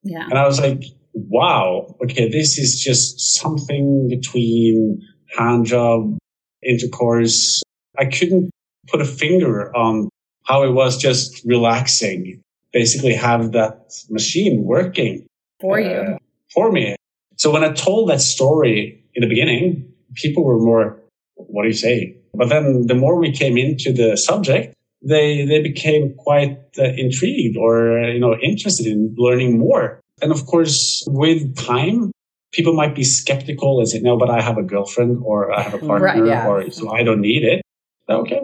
Yeah. 0.04 0.26
And 0.30 0.38
I 0.38 0.46
was 0.46 0.60
like, 0.60 0.84
wow, 1.14 1.96
okay, 2.04 2.30
this 2.30 2.60
is 2.60 2.80
just 2.80 3.20
something 3.20 4.08
between 4.10 5.02
hand 5.38 5.66
job, 5.66 6.18
intercourse, 6.62 7.63
I 7.98 8.06
couldn't 8.06 8.50
put 8.88 9.02
a 9.02 9.06
finger 9.06 9.76
on 9.76 10.10
how 10.44 10.64
it 10.64 10.72
was 10.72 10.98
just 10.98 11.42
relaxing, 11.46 12.42
basically 12.72 13.14
have 13.14 13.52
that 13.54 13.92
machine 14.10 14.64
working 14.64 15.26
for 15.60 15.80
you, 15.80 15.92
uh, 15.96 16.18
for 16.54 16.72
me. 16.72 16.96
So 17.38 17.52
when 17.52 17.64
I 17.64 17.72
told 17.72 18.10
that 18.10 18.22
story 18.22 19.04
in 19.16 19.22
the 19.22 19.28
beginning, 19.28 19.92
people 20.16 20.44
were 20.44 20.60
more, 20.60 21.02
what 21.36 21.64
do 21.64 21.68
you 21.68 21.74
say? 21.74 22.16
But 22.34 22.50
then 22.50 22.88
the 22.88 22.96
more 22.96 23.18
we 23.18 23.32
came 23.32 23.58
into 23.58 23.94
the 23.94 24.18
subject, 24.18 24.76
they, 25.02 25.46
they 25.46 25.62
became 25.62 26.14
quite 26.16 26.58
uh, 26.80 26.84
intrigued 26.84 27.58
or, 27.58 28.00
you 28.00 28.20
know, 28.20 28.36
interested 28.42 28.88
in 28.88 29.14
learning 29.18 29.60
more. 29.60 30.00
And 30.22 30.32
of 30.32 30.46
course, 30.46 31.04
with 31.08 31.56
time, 31.58 32.12
people 32.52 32.74
might 32.74 32.96
be 32.96 33.04
skeptical 33.04 33.80
and 33.80 33.90
say, 33.90 34.00
no, 34.00 34.18
but 34.18 34.30
I 34.30 34.42
have 34.42 34.58
a 34.58 34.64
girlfriend 34.64 35.22
or 35.24 35.52
I 35.52 35.62
have 35.62 35.74
a 35.74 35.80
partner 35.80 36.06
right, 36.06 36.26
yeah. 36.26 36.48
or 36.48 36.70
so 36.72 36.94
I 36.94 37.04
don't 37.04 37.22
need 37.22 37.44
it 37.44 37.63
okay, 38.10 38.42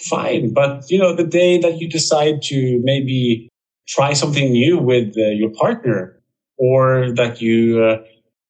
fine. 0.00 0.52
But 0.52 0.90
you 0.90 0.98
know, 0.98 1.14
the 1.14 1.26
day 1.26 1.58
that 1.58 1.80
you 1.80 1.88
decide 1.88 2.42
to 2.42 2.80
maybe 2.82 3.48
try 3.88 4.12
something 4.12 4.52
new 4.52 4.78
with 4.78 5.14
uh, 5.16 5.30
your 5.30 5.50
partner, 5.50 6.20
or 6.58 7.12
that 7.16 7.40
you 7.40 7.82
uh, 7.82 7.98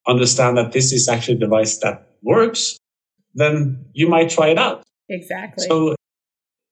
understand 0.07 0.57
that 0.59 0.72
this 0.72 0.92
is 0.92 1.09
actually 1.09 1.37
a 1.37 1.40
device 1.40 1.79
that 1.79 2.09
works, 2.22 2.77
then 3.35 3.85
you 3.92 4.09
might 4.09 4.31
try 4.31 4.48
it 4.48 4.59
out. 4.59 4.83
Exactly. 5.09 5.66
So, 5.66 5.94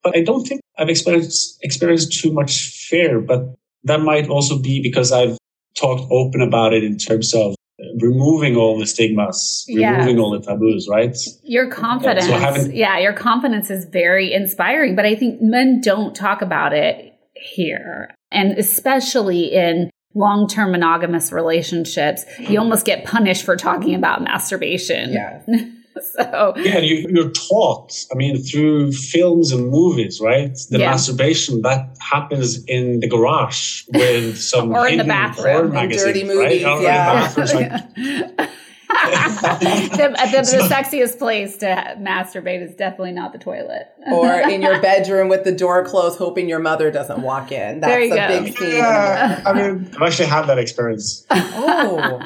but 0.03 0.17
I 0.17 0.23
don't 0.23 0.45
think 0.45 0.61
I've 0.79 0.89
experienced 0.89 1.59
experienced 1.63 2.21
too 2.21 2.33
much 2.33 2.71
fear, 2.71 3.21
but 3.21 3.55
that 3.85 4.01
might 4.01 4.29
also 4.29 4.59
be 4.59 4.83
because 4.83 5.13
I've 5.13 5.39
talked 5.75 6.11
open 6.11 6.41
about 6.43 6.73
it 6.73 6.85
in 6.85 6.99
terms 6.99 7.35
of 7.35 7.55
removing 8.01 8.57
all 8.57 8.79
the 8.79 8.87
stigmas, 8.87 9.65
removing 9.69 10.19
all 10.19 10.31
the 10.31 10.41
taboos, 10.41 10.89
right? 10.89 11.17
Your 11.43 11.69
confidence, 11.71 12.27
so 12.27 12.71
yeah, 12.73 12.99
your 12.99 13.13
confidence 13.13 13.71
is 13.71 13.85
very 13.85 14.33
inspiring. 14.33 14.97
But 14.97 15.07
I 15.07 15.15
think 15.15 15.41
men 15.41 15.81
don't 15.81 16.15
talk 16.15 16.43
about 16.43 16.73
it 16.73 17.15
here, 17.35 18.15
and 18.31 18.59
especially 18.59 19.53
in 19.53 19.91
long-term 20.15 20.73
monogamous 20.73 21.33
relationships, 21.33 22.25
you 22.39 22.59
almost 22.59 22.85
get 22.85 23.05
punished 23.05 23.45
for 23.45 23.57
talking 23.57 23.95
about 23.95 24.23
masturbation. 24.23 25.13
Yeah. 25.13 25.43
so 26.17 26.53
yeah, 26.57 26.79
you, 26.79 27.07
you're 27.09 27.31
taught. 27.31 27.93
I 28.13 28.15
mean, 28.15 28.43
through 28.43 28.93
films 28.93 29.53
and 29.53 29.69
movies, 29.69 30.21
right? 30.21 30.57
The 30.71 30.79
yeah. 30.79 30.91
masturbation 30.91 31.63
that 31.63 31.97
happens 32.01 32.65
in 32.65 33.01
the 33.01 33.09
garage 33.09 33.85
with 33.89 34.39
some 34.41 34.73
or 34.73 34.89
in 34.89 34.99
the 34.99 35.05
bathroom, 35.05 35.73
dirty 35.73 36.25
movies, 36.25 36.65
right? 36.65 36.83
yeah. 36.83 38.49
the, 38.91 40.17
the, 40.33 40.59
the, 40.59 40.69
sexiest 40.69 41.19
place 41.19 41.57
to 41.59 41.67
masturbate 41.99 42.61
is 42.61 42.75
definitely 42.75 43.13
not 43.13 43.33
the 43.33 43.39
toilet. 43.39 43.89
or 44.11 44.33
in 44.33 44.63
your 44.63 44.81
bedroom 44.81 45.29
with 45.29 45.45
the 45.45 45.53
door 45.53 45.85
closed, 45.85 46.19
hoping 46.19 46.49
your 46.49 46.59
mother 46.59 46.91
doesn't 46.91 47.23
walk 47.23 47.53
in. 47.53 47.81
That's 47.81 48.05
a 48.05 48.09
go. 48.09 48.29
big 48.29 48.59
scene. 48.59 48.71
Yeah, 48.77 49.43
I 49.47 49.53
mean, 49.53 49.91
I've 49.97 50.03
actually 50.03 50.29
had 50.29 50.47
that 50.47 50.59
experience. 50.59 51.25
Oh. 51.31 52.19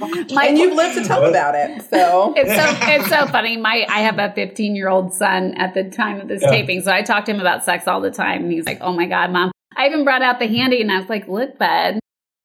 My, 0.00 0.46
and 0.46 0.58
you've 0.58 0.74
lived 0.74 0.96
to 0.96 1.04
tell 1.04 1.24
about 1.24 1.54
it. 1.54 1.82
So 1.90 2.34
it's 2.36 2.50
so 2.50 2.86
it's 2.90 3.08
so 3.08 3.26
funny. 3.26 3.56
My 3.56 3.86
I 3.88 4.00
have 4.00 4.18
a 4.18 4.32
15 4.32 4.74
year 4.74 4.88
old 4.88 5.12
son 5.12 5.54
at 5.54 5.74
the 5.74 5.84
time 5.84 6.20
of 6.20 6.28
this 6.28 6.42
yeah. 6.42 6.50
taping, 6.50 6.82
so 6.82 6.92
I 6.92 7.02
talk 7.02 7.24
to 7.26 7.32
him 7.32 7.40
about 7.40 7.64
sex 7.64 7.86
all 7.86 8.00
the 8.00 8.10
time. 8.10 8.44
And 8.44 8.52
he's 8.52 8.66
like, 8.66 8.78
"Oh 8.80 8.92
my 8.92 9.06
god, 9.06 9.30
mom." 9.30 9.52
I 9.76 9.86
even 9.86 10.04
brought 10.04 10.22
out 10.22 10.40
the 10.40 10.48
handy 10.48 10.82
and 10.82 10.90
I 10.90 10.98
was 10.98 11.08
like, 11.08 11.28
look, 11.28 11.56
bud, 11.56 11.99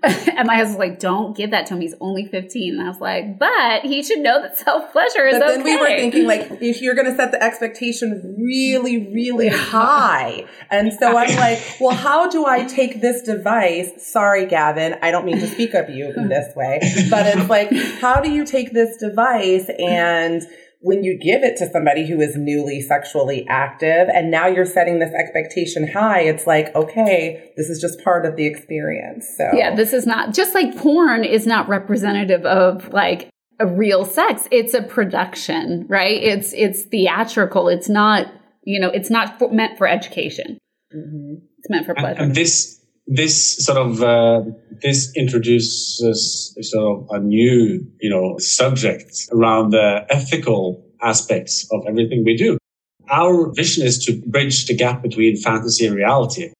and 0.35 0.47
my 0.47 0.55
husband's 0.55 0.79
like, 0.79 0.99
don't 0.99 1.35
give 1.35 1.51
that 1.51 1.65
to 1.67 1.73
him. 1.73 1.81
He's 1.81 1.95
only 1.99 2.25
15. 2.25 2.73
And 2.73 2.81
I 2.81 2.89
was 2.89 2.99
like, 2.99 3.39
but 3.39 3.81
he 3.83 4.03
should 4.03 4.19
know 4.19 4.41
that 4.41 4.57
self 4.57 4.91
pleasure 4.91 5.25
is 5.25 5.39
but 5.39 5.47
then 5.47 5.61
okay. 5.61 5.75
we 5.75 5.77
were 5.77 5.87
thinking, 5.87 6.27
like, 6.27 6.61
if 6.61 6.81
you're 6.81 6.95
going 6.95 7.09
to 7.09 7.15
set 7.15 7.31
the 7.31 7.41
expectation 7.41 8.35
really, 8.37 9.07
really 9.13 9.47
high. 9.47 10.45
And 10.69 10.93
so 10.93 11.17
I'm 11.17 11.35
like, 11.37 11.59
well, 11.79 11.95
how 11.95 12.29
do 12.29 12.45
I 12.45 12.63
take 12.65 13.01
this 13.01 13.23
device? 13.23 13.91
Sorry, 14.05 14.45
Gavin. 14.45 14.97
I 15.01 15.11
don't 15.11 15.25
mean 15.25 15.39
to 15.39 15.47
speak 15.47 15.73
of 15.73 15.89
you 15.89 16.13
in 16.15 16.29
this 16.29 16.55
way, 16.55 16.79
but 17.09 17.25
it's 17.25 17.49
like, 17.49 17.71
how 17.99 18.21
do 18.21 18.31
you 18.31 18.45
take 18.45 18.73
this 18.73 18.97
device 18.97 19.69
and 19.79 20.43
when 20.85 21.03
you 21.03 21.17
give 21.17 21.41
it 21.41 21.57
to 21.57 21.67
somebody 21.71 22.07
who 22.07 22.21
is 22.21 22.35
newly 22.35 22.79
sexually 22.79 23.43
active 23.49 24.07
and 24.07 24.29
now 24.29 24.45
you're 24.45 24.67
setting 24.67 24.99
this 24.99 25.11
expectation 25.15 25.87
high, 25.91 26.21
it's 26.21 26.45
like, 26.45 26.73
okay, 26.75 27.51
this 27.57 27.69
is 27.69 27.81
just 27.81 27.99
part 28.03 28.23
of 28.23 28.35
the 28.35 28.45
experience. 28.45 29.25
So 29.35 29.49
Yeah, 29.51 29.73
this 29.75 29.93
is 29.93 30.05
not 30.05 30.31
just 30.31 30.53
like 30.53 30.77
porn 30.77 31.23
is 31.23 31.47
not 31.47 31.67
representative 31.67 32.45
of 32.45 32.93
like 32.93 33.31
a 33.59 33.65
real 33.65 34.05
sex. 34.05 34.47
It's 34.51 34.75
a 34.75 34.83
production, 34.83 35.87
right? 35.89 36.21
It's 36.21 36.53
it's 36.53 36.83
theatrical. 36.83 37.67
It's 37.67 37.89
not, 37.89 38.27
you 38.63 38.79
know, 38.79 38.89
it's 38.89 39.09
not 39.09 39.39
for, 39.39 39.51
meant 39.51 39.79
for 39.79 39.87
education. 39.87 40.59
Mm-hmm. 40.95 41.45
It's 41.57 41.69
meant 41.71 41.87
for 41.87 41.95
pleasure. 41.95 42.21
And, 42.21 42.27
and 42.27 42.35
this 42.35 42.79
this 43.07 43.63
sort 43.63 43.77
of 43.77 44.01
uh, 44.01 44.41
this 44.81 45.15
introduces 45.15 46.55
sort 46.61 46.97
of 46.97 47.07
a 47.11 47.19
new 47.19 47.85
you 47.99 48.09
know 48.09 48.37
subject 48.39 49.27
around 49.31 49.71
the 49.71 50.05
ethical 50.09 50.83
aspects 51.01 51.67
of 51.71 51.85
everything 51.87 52.23
we 52.25 52.35
do. 52.35 52.57
Our 53.09 53.51
vision 53.53 53.85
is 53.85 54.03
to 54.05 54.19
bridge 54.25 54.65
the 54.65 54.75
gap 54.75 55.03
between 55.03 55.37
fantasy 55.37 55.85
and 55.85 55.95
reality 55.95 56.51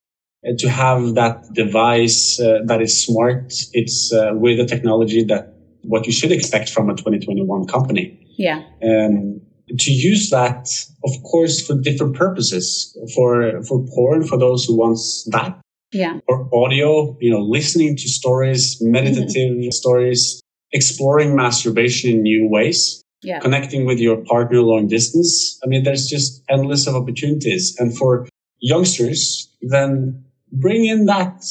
and 0.44 0.60
to 0.60 0.70
have 0.70 1.16
that 1.16 1.52
device 1.54 2.40
uh, 2.40 2.60
that 2.66 2.82
is 2.82 3.04
smart. 3.04 3.52
It's 3.74 4.14
uh, 4.14 4.32
with 4.36 4.60
a 4.60 4.66
technology 4.66 5.24
that 5.24 5.56
what 5.82 6.06
you 6.06 6.12
should 6.12 6.32
expect 6.32 6.70
from 6.70 6.90
a 6.90 6.94
2021 6.94 7.66
company. 7.66 8.20
Yeah. 8.38 8.62
And 8.82 9.42
to 9.80 9.92
use 9.92 10.30
that 10.30 10.70
of 11.04 11.12
course 11.24 11.66
for 11.66 11.76
different 11.82 12.16
purposes 12.16 12.96
for 13.16 13.64
for 13.64 13.84
porn 13.96 14.24
for 14.24 14.38
those 14.38 14.64
who 14.66 14.78
wants 14.78 15.28
that 15.32 15.60
yeah. 15.96 16.20
or 16.28 16.48
audio, 16.54 17.18
you 17.20 17.32
know, 17.32 17.40
listening 17.40 17.96
to 17.96 18.10
stories, 18.10 18.78
meditative 18.82 19.58
mm-hmm. 19.58 19.70
stories, 19.72 20.42
exploring 20.74 21.36
masturbation 21.36 22.10
in 22.12 22.22
new 22.22 22.48
ways, 22.50 23.02
yeah. 23.24 23.40
connecting 23.40 23.86
with 23.86 24.00
your 24.00 24.18
partner 24.26 24.60
long 24.62 24.88
distance. 24.88 25.58
I 25.64 25.68
mean, 25.68 25.84
there's 25.84 26.08
just 26.08 26.44
endless 26.50 26.86
of 26.86 26.96
opportunities. 26.96 27.76
And 27.80 27.98
for 27.98 28.28
youngsters, 28.60 29.50
then 29.62 30.24
bring 30.52 30.86
in 30.86 31.06
that 31.06 31.44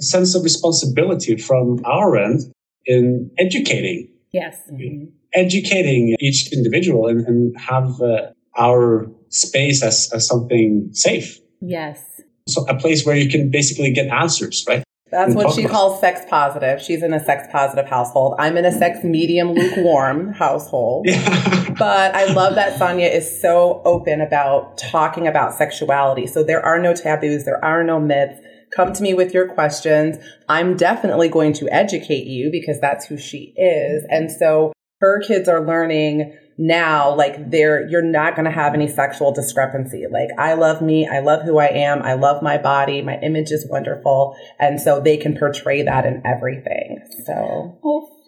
sense 0.00 0.34
of 0.34 0.42
responsibility 0.42 1.36
from 1.36 1.80
our 1.84 2.16
end 2.16 2.40
in 2.86 3.30
educating. 3.38 4.08
Yes. 4.32 4.58
Mm-hmm. 4.70 5.04
Educating 5.34 6.16
each 6.18 6.52
individual 6.52 7.06
and, 7.06 7.24
and 7.26 7.56
have 7.58 8.00
uh, 8.02 8.32
our 8.58 9.08
space 9.28 9.82
as, 9.82 10.10
as 10.12 10.26
something 10.26 10.90
safe. 10.92 11.38
Yes 11.60 12.12
a 12.56 12.74
place 12.74 13.04
where 13.04 13.16
you 13.16 13.28
can 13.28 13.50
basically 13.50 13.92
get 13.92 14.08
answers, 14.08 14.64
right? 14.68 14.82
That's 15.12 15.34
what 15.34 15.54
she 15.54 15.66
calls 15.66 16.00
sex 16.00 16.22
positive. 16.28 16.80
She's 16.80 17.02
in 17.02 17.12
a 17.12 17.22
sex 17.22 17.46
positive 17.52 17.86
household. 17.86 18.34
I'm 18.38 18.56
in 18.56 18.64
a 18.64 18.72
sex 18.72 19.04
medium 19.04 19.52
lukewarm 19.52 20.32
household. 20.38 21.04
Yeah. 21.06 21.74
but 21.78 22.14
I 22.14 22.32
love 22.32 22.54
that 22.54 22.78
Sonia 22.78 23.08
is 23.08 23.40
so 23.40 23.82
open 23.84 24.22
about 24.22 24.78
talking 24.78 25.28
about 25.28 25.52
sexuality. 25.52 26.26
So 26.26 26.42
there 26.42 26.64
are 26.64 26.78
no 26.78 26.94
taboos, 26.94 27.44
there 27.44 27.62
are 27.62 27.84
no 27.84 28.00
myths. 28.00 28.40
Come 28.74 28.94
to 28.94 29.02
me 29.02 29.12
with 29.12 29.34
your 29.34 29.52
questions. 29.52 30.16
I'm 30.48 30.78
definitely 30.78 31.28
going 31.28 31.52
to 31.54 31.68
educate 31.68 32.26
you 32.26 32.50
because 32.50 32.80
that's 32.80 33.04
who 33.04 33.18
she 33.18 33.52
is. 33.54 34.06
And 34.08 34.32
so 34.32 34.72
her 35.02 35.20
kids 35.20 35.46
are 35.46 35.60
learning 35.60 36.34
now 36.58 37.14
like 37.14 37.50
there 37.50 37.88
you're 37.88 38.02
not 38.02 38.34
going 38.34 38.44
to 38.44 38.50
have 38.50 38.74
any 38.74 38.88
sexual 38.88 39.32
discrepancy 39.32 40.04
like 40.10 40.28
i 40.38 40.54
love 40.54 40.82
me 40.82 41.08
i 41.08 41.18
love 41.18 41.42
who 41.42 41.58
i 41.58 41.66
am 41.66 42.02
i 42.02 42.12
love 42.14 42.42
my 42.42 42.58
body 42.58 43.00
my 43.02 43.18
image 43.20 43.50
is 43.50 43.66
wonderful 43.68 44.36
and 44.58 44.80
so 44.80 45.00
they 45.00 45.16
can 45.16 45.36
portray 45.36 45.82
that 45.82 46.04
in 46.04 46.22
everything 46.24 47.00
so 47.24 47.78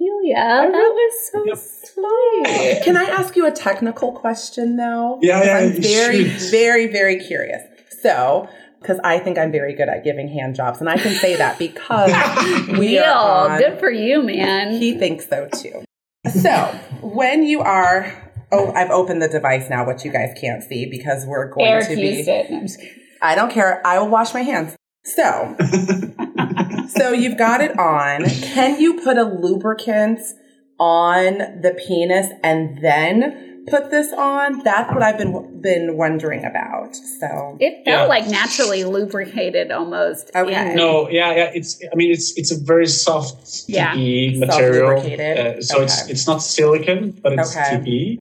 Ophelia, 0.04 0.34
that 0.34 0.72
was 0.72 1.30
so 1.32 1.44
yep. 1.46 1.56
sweet. 1.56 2.82
Can 2.84 2.96
I 2.96 3.04
ask 3.04 3.36
you 3.36 3.46
a 3.46 3.50
technical 3.50 4.12
question 4.12 4.76
though? 4.76 5.18
Yeah, 5.22 5.44
yeah. 5.44 5.56
I'm 5.58 5.80
very, 5.80 6.24
very, 6.24 6.86
very 6.88 7.24
curious. 7.24 7.62
So, 8.02 8.48
because 8.80 8.98
I 9.02 9.18
think 9.18 9.38
I'm 9.38 9.50
very 9.50 9.74
good 9.74 9.88
at 9.88 10.04
giving 10.04 10.28
hand 10.28 10.56
jobs, 10.56 10.80
and 10.80 10.88
I 10.90 10.98
can 10.98 11.14
say 11.14 11.36
that 11.36 11.58
because 11.58 12.10
we 12.68 12.88
Neil, 12.88 13.04
are 13.04 13.50
on, 13.50 13.58
good 13.58 13.78
for 13.78 13.90
you, 13.90 14.22
man. 14.22 14.72
He 14.72 14.98
thinks 14.98 15.28
so 15.28 15.48
too. 15.48 15.84
So 16.30 16.52
when 17.02 17.42
you 17.42 17.60
are, 17.60 18.32
oh, 18.50 18.72
I've 18.72 18.90
opened 18.90 19.20
the 19.20 19.28
device 19.28 19.68
now, 19.68 19.86
which 19.86 20.04
you 20.04 20.12
guys 20.12 20.34
can't 20.40 20.62
see 20.62 20.86
because 20.86 21.26
we're 21.26 21.50
going 21.50 21.66
Eric 21.66 21.88
to 21.88 21.96
be. 21.96 22.02
Used 22.02 22.28
it. 22.28 22.50
No, 22.50 22.66
I 23.20 23.34
don't 23.34 23.50
care. 23.50 23.86
I 23.86 23.98
will 23.98 24.08
wash 24.08 24.34
my 24.34 24.42
hands. 24.42 24.76
So, 25.04 25.56
so 26.88 27.12
you've 27.12 27.36
got 27.36 27.60
it 27.60 27.78
on. 27.78 28.24
Can 28.24 28.80
you 28.80 29.00
put 29.02 29.18
a 29.18 29.24
lubricant 29.24 30.20
on 30.78 31.38
the 31.60 31.78
penis 31.86 32.28
and 32.42 32.78
then 32.82 33.53
put 33.66 33.90
this 33.90 34.12
on? 34.12 34.62
That's 34.62 34.92
what 34.92 35.02
I've 35.02 35.18
been 35.18 35.60
been 35.60 35.96
wondering 35.96 36.44
about. 36.44 36.94
So 36.94 37.56
it 37.60 37.84
felt 37.84 38.02
yeah. 38.02 38.04
like 38.06 38.26
naturally 38.28 38.84
lubricated 38.84 39.70
almost. 39.70 40.30
Okay. 40.34 40.50
Yeah. 40.50 40.74
No, 40.74 41.08
yeah, 41.08 41.34
yeah. 41.34 41.50
It's 41.54 41.82
I 41.92 41.96
mean 41.96 42.10
it's 42.10 42.36
it's 42.36 42.52
a 42.52 42.58
very 42.58 42.86
soft 42.86 43.64
yeah. 43.68 43.94
TPE 43.94 44.38
material. 44.38 45.00
Uh, 45.00 45.62
so 45.62 45.76
okay. 45.76 45.84
it's 45.84 46.08
it's 46.08 46.26
not 46.26 46.38
silicon, 46.38 47.12
but 47.22 47.32
it's 47.32 47.56
okay. 47.56 47.76
TPE. 47.76 48.18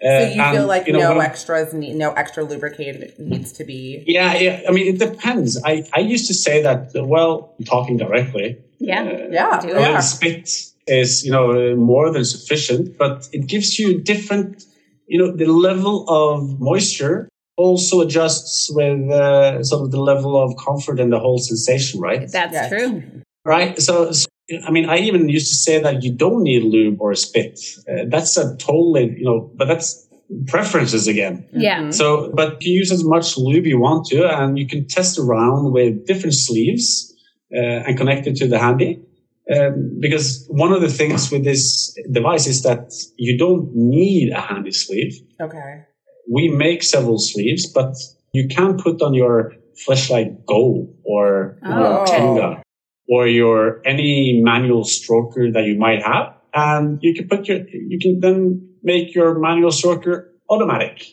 Uh, 0.00 0.06
so 0.06 0.32
you 0.32 0.40
and, 0.40 0.56
feel 0.56 0.66
like 0.66 0.86
you 0.86 0.92
know, 0.92 1.14
no 1.14 1.18
extras, 1.18 1.74
need, 1.74 1.96
no 1.96 2.12
extra 2.12 2.44
lubricant 2.44 3.18
needs 3.18 3.50
to 3.52 3.64
be. 3.64 4.04
Yeah, 4.06 4.34
yeah. 4.36 4.62
I 4.68 4.70
mean, 4.70 4.94
it 4.94 4.98
depends. 5.00 5.60
I 5.64 5.84
I 5.92 6.00
used 6.00 6.28
to 6.28 6.34
say 6.34 6.62
that. 6.62 6.92
Well, 6.94 7.54
talking 7.64 7.96
directly. 7.96 8.58
Yeah, 8.78 9.02
uh, 9.02 9.28
yeah. 9.30 9.60
A 9.60 9.66
little 9.66 10.02
spit 10.02 10.48
is 10.88 11.24
you 11.24 11.32
know 11.32 11.76
more 11.76 12.12
than 12.12 12.24
sufficient, 12.24 12.98
but 12.98 13.28
it 13.32 13.46
gives 13.46 13.78
you 13.78 14.00
different. 14.00 14.64
You 15.06 15.18
know, 15.18 15.34
the 15.34 15.46
level 15.46 16.04
of 16.08 16.60
moisture 16.60 17.28
also 17.56 18.00
adjusts 18.00 18.70
with 18.70 19.10
uh, 19.10 19.62
sort 19.64 19.82
of 19.82 19.90
the 19.90 20.00
level 20.00 20.40
of 20.40 20.56
comfort 20.56 21.00
and 21.00 21.12
the 21.12 21.18
whole 21.18 21.38
sensation, 21.38 22.00
right? 22.00 22.30
That's 22.30 22.52
yes. 22.52 22.68
true. 22.68 23.02
Right. 23.44 23.80
So, 23.80 24.12
so, 24.12 24.26
I 24.66 24.70
mean, 24.70 24.88
I 24.88 24.98
even 24.98 25.28
used 25.28 25.48
to 25.48 25.56
say 25.56 25.80
that 25.80 26.02
you 26.02 26.14
don't 26.14 26.42
need 26.42 26.62
lube 26.62 27.00
or 27.00 27.14
spit. 27.14 27.58
Uh, 27.90 28.04
that's 28.08 28.36
a 28.36 28.56
totally, 28.56 29.14
you 29.18 29.24
know, 29.24 29.50
but 29.54 29.66
that's 29.66 30.06
preferences 30.46 31.08
again. 31.08 31.48
Yeah. 31.52 31.80
Mm-hmm. 31.80 31.90
So, 31.90 32.30
but 32.32 32.62
you 32.62 32.78
use 32.78 32.92
as 32.92 33.04
much 33.04 33.36
lube 33.36 33.66
you 33.66 33.80
want 33.80 34.06
to, 34.06 34.28
and 34.28 34.58
you 34.58 34.66
can 34.66 34.86
test 34.86 35.18
around 35.18 35.72
with 35.72 36.06
different 36.06 36.34
sleeves 36.34 37.12
uh, 37.52 37.86
and 37.86 37.96
connect 37.96 38.26
it 38.26 38.36
to 38.36 38.46
the 38.46 38.58
handy. 38.58 39.02
Um, 39.50 39.96
because 39.98 40.46
one 40.50 40.72
of 40.72 40.82
the 40.82 40.90
things 40.90 41.30
with 41.30 41.42
this 41.42 41.96
device 42.12 42.46
is 42.46 42.62
that 42.64 42.92
you 43.16 43.38
don't 43.38 43.74
need 43.74 44.30
a 44.30 44.40
handy 44.40 44.72
sleeve. 44.72 45.14
Okay. 45.40 45.84
We 46.30 46.48
make 46.48 46.82
several 46.82 47.18
sleeves, 47.18 47.66
but 47.72 47.94
you 48.34 48.46
can 48.48 48.76
put 48.76 49.00
on 49.00 49.14
your 49.14 49.54
Fleshlight 49.86 50.44
Go 50.44 50.88
or 51.02 51.58
oh, 51.64 51.78
your 51.78 52.06
Tenga 52.06 52.62
or 53.08 53.26
your 53.26 53.80
any 53.86 54.40
manual 54.44 54.84
stroker 54.84 55.52
that 55.54 55.64
you 55.64 55.78
might 55.78 56.02
have, 56.02 56.34
and 56.52 56.98
you 57.00 57.14
can 57.14 57.26
put 57.26 57.48
your 57.48 57.60
you 57.68 57.98
can 57.98 58.20
then 58.20 58.68
make 58.82 59.14
your 59.14 59.38
manual 59.38 59.70
stroker 59.70 60.26
automatic. 60.50 61.06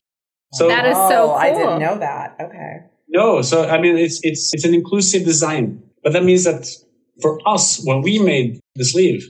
So 0.54 0.68
that 0.68 0.86
is 0.86 0.96
so 0.96 1.28
cool. 1.28 1.36
I 1.36 1.50
didn't 1.52 1.80
know 1.80 1.98
that. 2.00 2.36
Okay. 2.40 2.78
No, 3.08 3.42
so 3.42 3.68
I 3.70 3.80
mean 3.80 3.98
it's 3.98 4.20
it's 4.24 4.54
it's 4.54 4.66
an 4.66 4.74
inclusive 4.74 5.24
design, 5.24 5.82
but 6.04 6.12
that 6.14 6.24
means 6.24 6.44
that 6.44 6.68
for 7.22 7.40
us, 7.48 7.82
when 7.86 8.02
we 8.02 8.20
made 8.20 8.60
the 8.76 8.86
sleeve, 8.86 9.30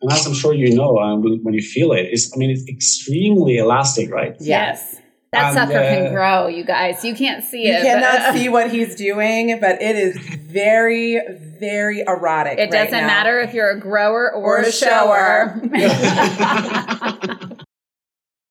and 0.00 0.12
as 0.12 0.26
I'm 0.26 0.34
sure 0.34 0.52
you 0.52 0.74
know, 0.74 0.98
um, 0.98 1.22
when 1.22 1.54
you 1.54 1.62
feel 1.62 1.92
it, 1.92 2.06
it's 2.10 2.32
I 2.34 2.38
mean 2.38 2.50
it's 2.50 2.68
extremely 2.68 3.56
elastic, 3.56 4.10
right? 4.10 4.36
Yes. 4.40 4.96
That 5.32 5.46
and, 5.46 5.54
sucker 5.54 5.78
uh, 5.78 5.82
can 5.82 6.12
grow, 6.12 6.46
you 6.46 6.64
guys. 6.64 7.04
You 7.04 7.14
can't 7.14 7.44
see 7.44 7.64
it. 7.64 7.78
You 7.78 7.84
cannot 7.84 8.34
see 8.38 8.48
what 8.48 8.70
he's 8.70 8.94
doing, 8.94 9.58
but 9.60 9.82
it 9.82 9.96
is 9.96 10.16
very, 10.16 11.20
very 11.58 12.00
erotic. 12.00 12.58
It 12.58 12.62
right 12.62 12.70
doesn't 12.70 12.92
now. 12.92 13.06
matter 13.06 13.40
if 13.40 13.52
you're 13.52 13.70
a 13.70 13.80
grower 13.80 14.32
or, 14.32 14.60
or 14.60 14.60
a 14.60 14.72
shower. 14.72 15.60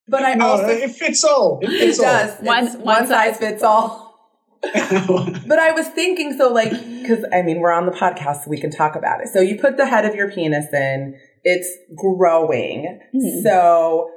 but 0.08 0.24
I 0.24 0.34
no, 0.34 0.46
also 0.46 0.68
it 0.68 0.92
fits 0.92 1.24
all. 1.24 1.60
It, 1.62 1.70
fits 1.70 1.98
it 1.98 2.02
does. 2.02 2.40
One, 2.42 2.66
one, 2.66 2.82
one 2.82 3.08
size 3.08 3.38
fits 3.38 3.64
all. 3.64 4.05
but 5.48 5.60
I 5.60 5.72
was 5.72 5.88
thinking, 5.90 6.38
so 6.38 6.52
like, 6.52 6.72
because 6.72 7.26
I 7.32 7.42
mean, 7.42 7.60
we're 7.60 7.72
on 7.72 7.86
the 7.86 7.92
podcast, 7.92 8.44
so 8.44 8.50
we 8.50 8.60
can 8.60 8.72
talk 8.72 8.96
about 8.96 9.22
it. 9.22 9.30
So 9.30 9.42
you 9.42 9.58
put 9.58 9.78
the 9.78 9.86
head 9.86 10.06
of 10.06 10.16
your 10.16 10.32
penis 10.32 10.74
in, 10.74 11.18
it's 11.44 11.70
growing. 11.96 13.00
Mm-hmm. 13.14 13.42
So 13.44 14.10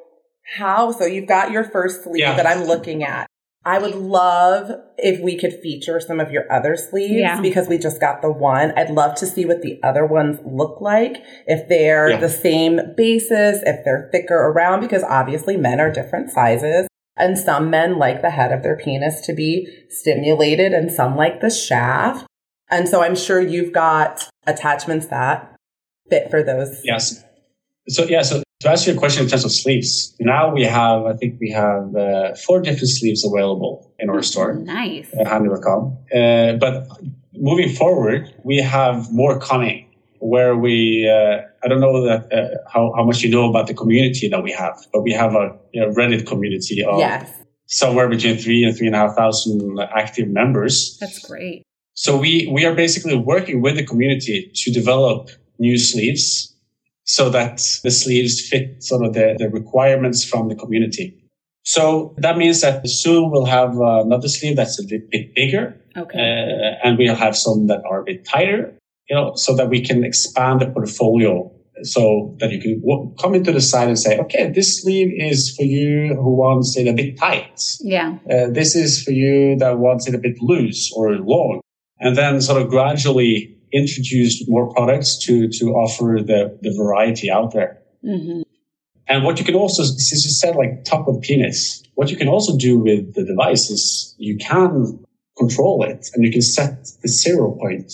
how? 0.56 0.92
So 0.92 1.04
you've 1.04 1.28
got 1.28 1.50
your 1.50 1.64
first 1.64 2.04
sleeve 2.04 2.20
yeah. 2.20 2.36
that 2.36 2.46
I'm 2.46 2.64
looking 2.64 3.04
at. 3.04 3.28
I 3.64 3.78
would 3.78 3.96
love 3.96 4.70
if 4.96 5.20
we 5.20 5.36
could 5.36 5.60
feature 5.60 6.00
some 6.00 6.20
of 6.20 6.30
your 6.30 6.50
other 6.50 6.74
sleeves 6.74 7.20
yeah. 7.20 7.40
because 7.40 7.68
we 7.68 7.76
just 7.76 8.00
got 8.00 8.22
the 8.22 8.30
one. 8.30 8.72
I'd 8.78 8.88
love 8.88 9.16
to 9.16 9.26
see 9.26 9.44
what 9.44 9.60
the 9.60 9.78
other 9.82 10.06
ones 10.06 10.38
look 10.42 10.80
like, 10.80 11.16
if 11.46 11.68
they're 11.68 12.10
yeah. 12.10 12.20
the 12.20 12.30
same 12.30 12.80
basis, 12.96 13.60
if 13.66 13.84
they're 13.84 14.08
thicker 14.10 14.36
around, 14.36 14.80
because 14.80 15.02
obviously 15.02 15.58
men 15.58 15.80
are 15.80 15.92
different 15.92 16.30
sizes. 16.30 16.88
And 17.18 17.36
some 17.36 17.70
men 17.70 17.98
like 17.98 18.22
the 18.22 18.30
head 18.30 18.52
of 18.52 18.62
their 18.62 18.76
penis 18.76 19.20
to 19.26 19.32
be 19.32 19.68
stimulated 19.90 20.72
and 20.72 20.90
some 20.90 21.16
like 21.16 21.40
the 21.40 21.50
shaft. 21.50 22.26
And 22.70 22.88
so 22.88 23.02
I'm 23.02 23.16
sure 23.16 23.40
you've 23.40 23.72
got 23.72 24.28
attachments 24.46 25.06
that 25.06 25.56
fit 26.10 26.30
for 26.30 26.42
those. 26.42 26.80
Yes. 26.84 27.24
So 27.88 28.04
yeah, 28.04 28.22
so 28.22 28.42
to 28.60 28.70
answer 28.70 28.90
your 28.90 28.98
question 28.98 29.24
in 29.24 29.30
terms 29.30 29.44
of 29.44 29.52
sleeves, 29.52 30.14
now 30.20 30.52
we 30.52 30.64
have, 30.64 31.06
I 31.06 31.14
think 31.14 31.40
we 31.40 31.50
have 31.50 31.94
uh, 31.96 32.34
four 32.34 32.60
different 32.60 32.88
sleeves 32.88 33.24
available 33.24 33.92
in 33.98 34.10
our 34.10 34.22
store. 34.22 34.54
Nice. 34.54 35.12
At 35.18 35.26
handy.com. 35.26 35.96
Uh, 36.14 36.54
but 36.54 36.86
moving 37.34 37.74
forward, 37.74 38.32
we 38.44 38.58
have 38.58 39.12
more 39.12 39.40
coming 39.40 39.87
where 40.20 40.56
we, 40.56 41.08
uh, 41.08 41.42
I 41.62 41.68
don't 41.68 41.80
know 41.80 42.02
that 42.04 42.32
uh, 42.32 42.56
how, 42.72 42.92
how 42.96 43.04
much 43.04 43.22
you 43.22 43.30
know 43.30 43.48
about 43.48 43.66
the 43.66 43.74
community 43.74 44.28
that 44.28 44.42
we 44.42 44.52
have, 44.52 44.76
but 44.92 45.02
we 45.02 45.12
have 45.12 45.34
a 45.34 45.56
you 45.72 45.80
know, 45.80 45.92
Reddit 45.92 46.26
community 46.26 46.84
of 46.84 46.98
yes. 46.98 47.30
somewhere 47.66 48.08
between 48.08 48.36
three 48.36 48.64
and 48.64 48.76
three 48.76 48.86
and 48.86 48.96
a 48.96 48.98
half 48.98 49.16
thousand 49.16 49.78
active 49.94 50.28
members. 50.28 50.96
That's 51.00 51.18
great. 51.20 51.62
So 51.94 52.16
we, 52.16 52.48
we 52.52 52.64
are 52.64 52.74
basically 52.74 53.16
working 53.16 53.60
with 53.60 53.76
the 53.76 53.84
community 53.84 54.50
to 54.54 54.70
develop 54.70 55.30
new 55.58 55.78
sleeves 55.78 56.54
so 57.04 57.30
that 57.30 57.56
the 57.82 57.90
sleeves 57.90 58.48
fit 58.48 58.82
sort 58.82 59.04
of 59.04 59.14
the, 59.14 59.34
the 59.38 59.48
requirements 59.48 60.24
from 60.24 60.48
the 60.48 60.54
community. 60.54 61.14
So 61.64 62.14
that 62.18 62.38
means 62.38 62.60
that 62.60 62.88
soon 62.88 63.30
we'll 63.30 63.44
have 63.46 63.78
another 63.78 64.28
sleeve 64.28 64.56
that's 64.56 64.78
a 64.78 64.86
bit, 64.86 65.10
bit 65.10 65.34
bigger. 65.34 65.76
Okay. 65.96 66.18
Uh, 66.18 66.86
and 66.86 66.96
we'll 66.96 67.14
have 67.14 67.36
some 67.36 67.66
that 67.66 67.82
are 67.84 68.00
a 68.00 68.04
bit 68.04 68.24
tighter, 68.24 68.72
you 69.08 69.16
know, 69.16 69.32
so 69.34 69.54
that 69.56 69.68
we 69.68 69.80
can 69.80 70.04
expand 70.04 70.60
the 70.60 70.66
portfolio 70.66 71.50
so 71.82 72.36
that 72.40 72.50
you 72.50 72.60
can 72.60 72.80
w- 72.80 73.14
come 73.20 73.34
into 73.34 73.52
the 73.52 73.60
site 73.60 73.88
and 73.88 73.98
say, 73.98 74.18
okay, 74.18 74.50
this 74.50 74.82
sleeve 74.82 75.12
is 75.16 75.54
for 75.56 75.62
you 75.62 76.14
who 76.14 76.34
wants 76.34 76.76
it 76.76 76.88
a 76.88 76.92
bit 76.92 77.16
tight. 77.16 77.60
Yeah. 77.80 78.18
Uh, 78.30 78.48
this 78.50 78.74
is 78.74 79.02
for 79.02 79.10
you 79.10 79.56
that 79.58 79.78
wants 79.78 80.08
it 80.08 80.14
a 80.14 80.18
bit 80.18 80.36
loose 80.40 80.92
or 80.94 81.12
long. 81.16 81.60
And 82.00 82.16
then 82.16 82.40
sort 82.40 82.60
of 82.62 82.68
gradually 82.68 83.56
introduce 83.72 84.48
more 84.48 84.72
products 84.72 85.18
to 85.26 85.48
to 85.48 85.66
offer 85.74 86.20
the 86.24 86.58
the 86.62 86.74
variety 86.76 87.30
out 87.30 87.52
there. 87.52 87.82
Mm-hmm. 88.04 88.42
And 89.08 89.24
what 89.24 89.38
you 89.38 89.44
can 89.44 89.54
also, 89.54 89.82
since 89.82 90.24
you 90.24 90.30
said 90.30 90.54
like 90.54 90.84
top 90.84 91.08
of 91.08 91.20
penis, 91.22 91.82
what 91.94 92.10
you 92.10 92.16
can 92.16 92.28
also 92.28 92.56
do 92.56 92.78
with 92.78 93.14
the 93.14 93.24
device 93.24 93.70
is 93.70 94.14
you 94.18 94.36
can 94.36 95.04
control 95.36 95.82
it 95.82 96.08
and 96.14 96.24
you 96.24 96.30
can 96.30 96.42
set 96.42 96.88
the 97.02 97.08
zero 97.08 97.52
point 97.52 97.92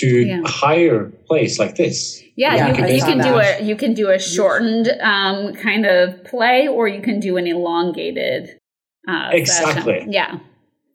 to 0.00 0.06
yeah. 0.06 0.40
a 0.44 0.48
higher 0.48 1.06
place 1.26 1.58
like 1.58 1.76
this. 1.76 2.22
Yeah, 2.36 2.54
yeah 2.54 2.68
you, 2.68 2.74
can, 2.74 2.94
you 2.94 3.02
can 3.02 3.18
do 3.18 3.38
a 3.38 3.62
you 3.62 3.76
can 3.76 3.94
do 3.94 4.10
a 4.10 4.18
shortened 4.18 4.88
um, 5.00 5.54
kind 5.54 5.86
of 5.86 6.22
play, 6.24 6.68
or 6.68 6.86
you 6.86 7.00
can 7.00 7.18
do 7.20 7.36
an 7.36 7.46
elongated. 7.46 8.58
Uh, 9.08 9.30
exactly. 9.32 10.00
Session. 10.00 10.12
Yeah. 10.12 10.38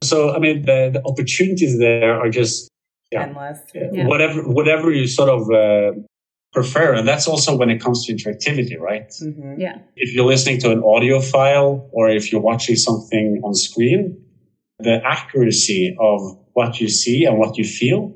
So 0.03 0.35
I 0.35 0.39
mean, 0.39 0.65
the, 0.65 0.91
the 0.93 1.01
opportunities 1.05 1.79
there 1.79 2.19
are 2.19 2.29
just 2.29 2.69
yeah. 3.11 3.23
endless. 3.23 3.59
Yeah. 3.73 4.05
Whatever, 4.05 4.43
whatever 4.43 4.91
you 4.91 5.07
sort 5.07 5.29
of 5.29 5.49
uh, 5.49 5.99
prefer, 6.53 6.93
and 6.93 7.07
that's 7.07 7.27
also 7.27 7.55
when 7.55 7.69
it 7.69 7.81
comes 7.81 8.05
to 8.05 8.13
interactivity, 8.13 8.79
right? 8.79 9.09
Mm-hmm. 9.09 9.59
Yeah. 9.59 9.79
If 9.95 10.13
you're 10.13 10.25
listening 10.25 10.59
to 10.59 10.71
an 10.71 10.83
audio 10.83 11.21
file 11.21 11.89
or 11.91 12.09
if 12.09 12.31
you're 12.31 12.41
watching 12.41 12.75
something 12.75 13.41
on 13.43 13.55
screen, 13.55 14.23
the 14.79 15.01
accuracy 15.05 15.95
of 15.99 16.37
what 16.53 16.79
you 16.79 16.89
see 16.89 17.25
and 17.25 17.39
what 17.39 17.57
you 17.57 17.63
feel 17.63 18.13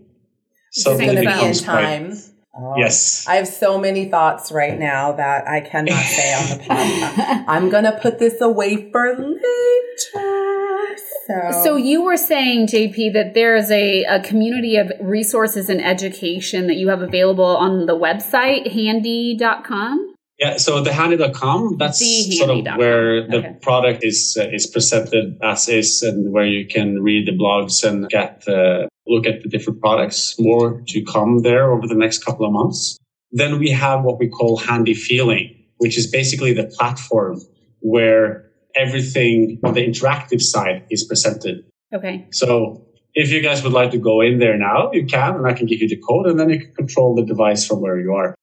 suddenly 0.76 1.26
becomes 1.26 1.62
time. 1.62 2.12
Quite, 2.12 2.32
Oh, 2.58 2.76
yes. 2.78 3.28
I 3.28 3.36
have 3.36 3.50
so 3.50 3.78
many 3.78 4.06
thoughts 4.06 4.50
right 4.50 4.80
now 4.80 5.12
that 5.12 5.46
I 5.46 5.60
cannot 5.60 6.02
say 6.02 6.34
on 6.34 6.58
the 6.58 6.64
podcast. 6.64 7.46
I'm 7.48 7.70
going 7.70 7.84
to 7.84 8.00
put 8.02 8.18
this 8.18 8.40
away 8.40 8.90
for 8.92 9.14
later. 9.14 10.96
So, 11.28 11.64
so 11.64 11.76
you 11.76 12.04
were 12.04 12.16
saying, 12.16 12.68
JP, 12.68 13.12
that 13.14 13.34
there 13.34 13.58
is 13.58 13.70
a, 13.72 14.04
a 14.04 14.22
community 14.22 14.78
of 14.78 14.92
resources 15.02 15.70
and 15.70 15.84
education 15.84 16.68
that 16.68 16.76
you 16.76 16.88
have 16.90 17.02
available 17.02 17.44
on 17.44 17.88
the 17.88 17.96
website, 17.98 18.72
handy.com? 18.72 20.14
Yeah, 20.40 20.58
so 20.58 20.82
the 20.82 20.94
handy.com, 20.94 21.78
that's 21.78 22.00
the 22.00 22.32
sort 22.38 22.52
of 22.52 22.78
where 22.78 23.28
the 23.28 23.58
product 23.62 24.04
is 24.04 24.38
uh, 24.40 24.48
is 24.52 24.68
presented 24.68 25.38
as 25.42 25.70
is 25.70 26.02
and 26.02 26.34
where 26.34 26.46
you 26.46 26.68
can 26.68 27.02
read 27.02 27.26
the 27.26 27.32
blogs 27.32 27.86
and 27.86 28.08
get 28.10 28.46
uh, 28.48 28.88
look 29.08 29.26
at 29.26 29.42
the 29.44 29.50
different 29.50 29.80
products. 29.82 30.36
More 30.40 30.82
to 30.88 31.04
come 31.04 31.40
there 31.40 31.72
over 31.72 31.88
the 31.88 31.96
next 31.96 32.24
couple 32.24 32.46
of 32.46 32.52
months. 32.52 32.98
Then 33.32 33.60
we 33.60 33.72
have 33.72 34.04
what 34.04 34.20
we 34.20 34.28
call 34.28 34.58
Handy 34.58 34.94
Feeling, 34.94 35.56
which 35.78 35.98
is 35.98 36.08
basically 36.08 36.54
the 36.54 36.66
platform 36.66 37.42
where 37.82 38.50
everything 38.76 39.60
on 39.64 39.74
the 39.74 39.86
interactive 39.86 40.42
side 40.42 40.86
is 40.90 41.04
presented. 41.04 41.66
Okay. 41.94 42.28
So 42.32 42.86
if 43.14 43.32
you 43.32 43.42
guys 43.42 43.64
would 43.64 43.74
like 43.74 43.92
to 43.92 43.98
go 43.98 44.22
in 44.22 44.40
there 44.40 44.58
now, 44.58 44.92
you 44.92 45.06
can, 45.06 45.36
and 45.36 45.48
I 45.48 45.54
can 45.54 45.66
give 45.66 45.82
you 45.82 45.88
the 45.88 45.98
code, 45.98 46.28
and 46.28 46.40
then 46.40 46.50
you 46.50 46.60
can 46.60 46.74
control 46.76 47.16
the 47.16 47.24
device 47.24 47.66
from 47.66 47.82
where 47.82 48.00
you 48.00 48.14
are. 48.14 48.36